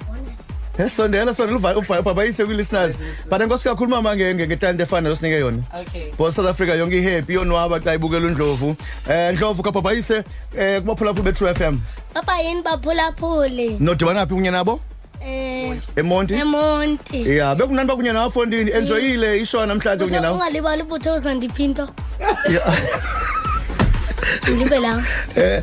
Eh 0.78 0.90
sondela 0.90 1.35
sondela 1.35 1.76
ubhabayise 1.76 2.44
kwi-listeners 2.44 2.96
but 3.30 3.40
enkosi 3.40 3.64
kakhulu 3.68 3.90
mama 3.90 4.14
nge- 4.14 4.35
nge- 4.35 4.46
ngetalente 4.46 4.82
efana 4.82 5.09
losinike 5.09 5.38
yona. 5.40 5.62
Okay. 5.80 6.11
because 6.11 6.35
south 6.37 6.48
africa 6.48 6.70
yonke 6.78 6.98
ihappy 6.98 7.32
iyonwaba 7.32 7.80
xa 7.80 7.94
ibukela 7.94 8.26
undlovu. 8.26 8.66
Um 9.09 9.32
ndlovu 9.35 9.62
kabhabhayise 9.62 10.16
um 10.18 10.80
kubaphulaphuli 10.80 11.22
be-true 11.24 11.50
f 11.50 11.61
m. 11.61 11.80
Papa 12.14 12.40
yini 12.42 12.62
baphulaphuli. 12.62 13.76
nodibana 13.80 14.26
phi 14.26 14.35
kunye 14.35 14.50
nabo? 14.50 14.80
Eh 15.20 15.76
emonti? 15.96 16.35
Emonti. 16.35 17.37
Ya 17.37 17.55
bekunani 17.55 17.88
bakunye 17.88 18.12
nawe 18.12 18.31
fondini 18.31 18.70
enjoyile 18.70 19.40
ishow 19.40 19.66
namhlanje 19.66 20.05
kunye 20.05 20.18
Uthe 20.18 20.20
nawe? 20.20 20.35
ungalibali 20.35 20.83
ubuthe 20.83 21.11
uzandipha 21.11 21.62
into 21.62 21.88
ndibe 24.55 24.79
la. 24.79 25.02
Eh 25.37 25.62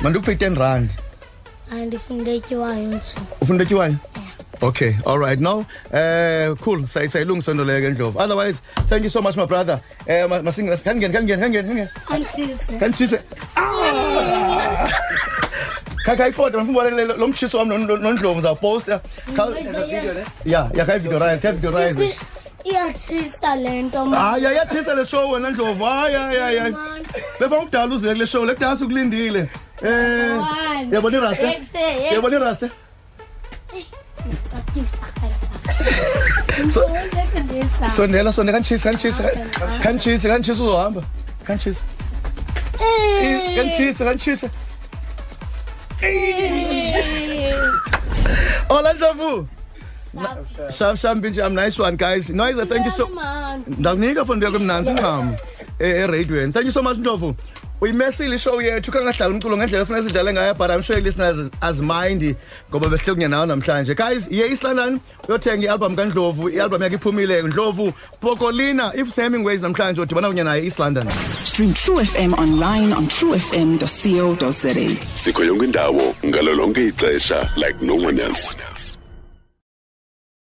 mandikuphe 0.00 0.32
10 0.34 0.58
rand 0.58 0.90
hayi 1.70 1.86
ndifunde 1.86 2.34
etyiwayo 2.36 2.88
nje. 2.88 3.14
Ufuna 3.40 3.62
etyiwayo 3.62 3.96
okay 4.60 4.92
all 5.06 5.18
right. 5.18 5.40
Now 5.40 5.64
eh 5.92 6.54
cool. 6.60 6.86
Say 6.86 7.08
sayilungisa 7.08 7.50
into 7.52 7.64
leyo 7.64 7.80
ke 7.80 7.90
ndlovu. 7.90 8.18
Otherwise 8.18 8.60
thank 8.88 9.04
you 9.04 9.10
so 9.10 9.22
much 9.22 9.36
my 9.36 9.46
brother. 9.46 9.80
Eh 10.06 10.26
ma- 10.28 10.42
masinge 10.42 10.76
kangene 10.76 11.12
kangene 11.12 11.42
kangene 11.42 11.68
kangene 11.68 11.88
andishise 12.08 12.78
kantshise 12.78 13.20
khakha 16.04 16.28
ifoto 16.28 16.60
mfumbalele 16.60 17.04
lo 17.04 17.28
mtshiso 17.28 17.58
wami 17.58 17.70
non- 17.70 17.86
non- 17.86 18.00
nondlovu 18.02 18.34
ngizawuposta 18.38 19.00
ya 20.44 20.70
ya 20.74 20.84
kha 20.86 20.96
ivideo 20.96 21.18
rise 21.18 21.38
kha 21.42 21.48
ivideo 21.50 21.70
rise 21.70 21.94
Sisi, 21.94 22.18
iyatshisa 22.64 23.56
le 23.56 23.82
nto 23.82 24.04
hayi 24.04 24.46
ayatshisa 24.46 24.94
le 24.94 25.06
show 25.06 25.30
wena 25.32 25.50
ndlovu. 25.50 25.84
Hayi 25.84 26.14
hayi 26.14 26.38
hayi 26.38 26.58
hayi 26.58 26.74
befana 27.40 27.62
ukudala 27.62 27.94
uze 27.94 28.08
kule 28.12 28.26
show 28.26 28.44
le 28.44 28.54
kudala 28.54 28.76
sukulindile 28.78 29.48
eh 29.82 30.38
yabona 30.92 31.16
irasta 31.18 31.46
yabona 32.14 32.36
irasta 32.36 32.68
So- 36.70 36.88
sondela 37.96 38.32
sondela 38.32 38.58
kantshisa 38.58 38.90
kantshisa 38.90 39.22
kantshisa 39.82 40.28
kantshisa 40.28 40.62
uzohamba. 40.62 41.02
Kantshisa 41.46 41.82
kantshisa 43.56 44.04
kantshisa 44.04 44.48
Hola 48.72 48.92
Ndlovu 48.94 49.46
Shap 50.72 50.96
shap 50.96 51.18
binti 51.20 51.40
I'm 51.42 51.54
nice 51.54 51.78
one 51.78 51.96
guys. 51.96 52.30
Noise 52.30 52.64
thank 52.66 52.84
you 52.84 52.90
so 52.90 53.06
Ndakunika 53.68 54.24
for 54.26 54.36
ndiyakho 54.36 54.58
mnanzi 54.58 54.90
ngam. 54.90 55.36
E 55.78 56.06
radio 56.06 56.52
Thank 56.52 56.64
you 56.66 56.72
so 56.72 56.82
much 56.82 56.96
Ndlovu 56.98 57.34
uyimesile 57.82 58.36
ishow 58.36 58.62
yethu 58.62 58.92
kangahlala 58.92 59.34
umculo 59.34 59.56
ngendlela 59.56 59.82
efuna 59.82 60.02
sidlale 60.02 60.32
ngayo 60.32 60.54
but 60.54 60.70
I'm 60.70 60.82
sure 60.82 61.00
listeners 61.00 61.50
as 61.60 61.80
mind 61.82 62.36
ngoba 62.70 62.88
besihle 62.88 63.14
kunye 63.14 63.28
nawe 63.28 63.46
namhlanje. 63.46 63.94
Guys 63.96 64.28
ye 64.30 64.46
East 64.50 64.62
London 64.62 65.00
uyothenga 65.28 65.66
ialbum 65.66 65.96
kaNdlovu 65.96 66.50
ialbum 66.50 66.82
yakhe 66.82 66.94
iphumile 66.96 67.42
Ndlovu 67.42 67.92
Pokolina 68.20 68.94
if 68.94 69.16
Hemingways 69.16 69.62
namhlanje 69.62 70.00
udibana 70.00 70.28
kunye 70.28 70.44
naye 70.44 70.64
East 70.64 70.78
London 70.78 71.10
Stream 71.44 71.74
True 71.74 72.04
FM 72.04 72.34
online 72.34 72.92
on 72.92 73.08
truefm.co.za. 73.08 74.74
sikho 75.14 75.44
yonke 75.44 75.64
indawo 75.64 76.14
ngalo 76.26 76.54
lonke 76.54 76.86
ixesha 76.86 77.50
like 77.56 77.82
no 77.82 77.94
one 77.94 78.20
else 78.20 78.56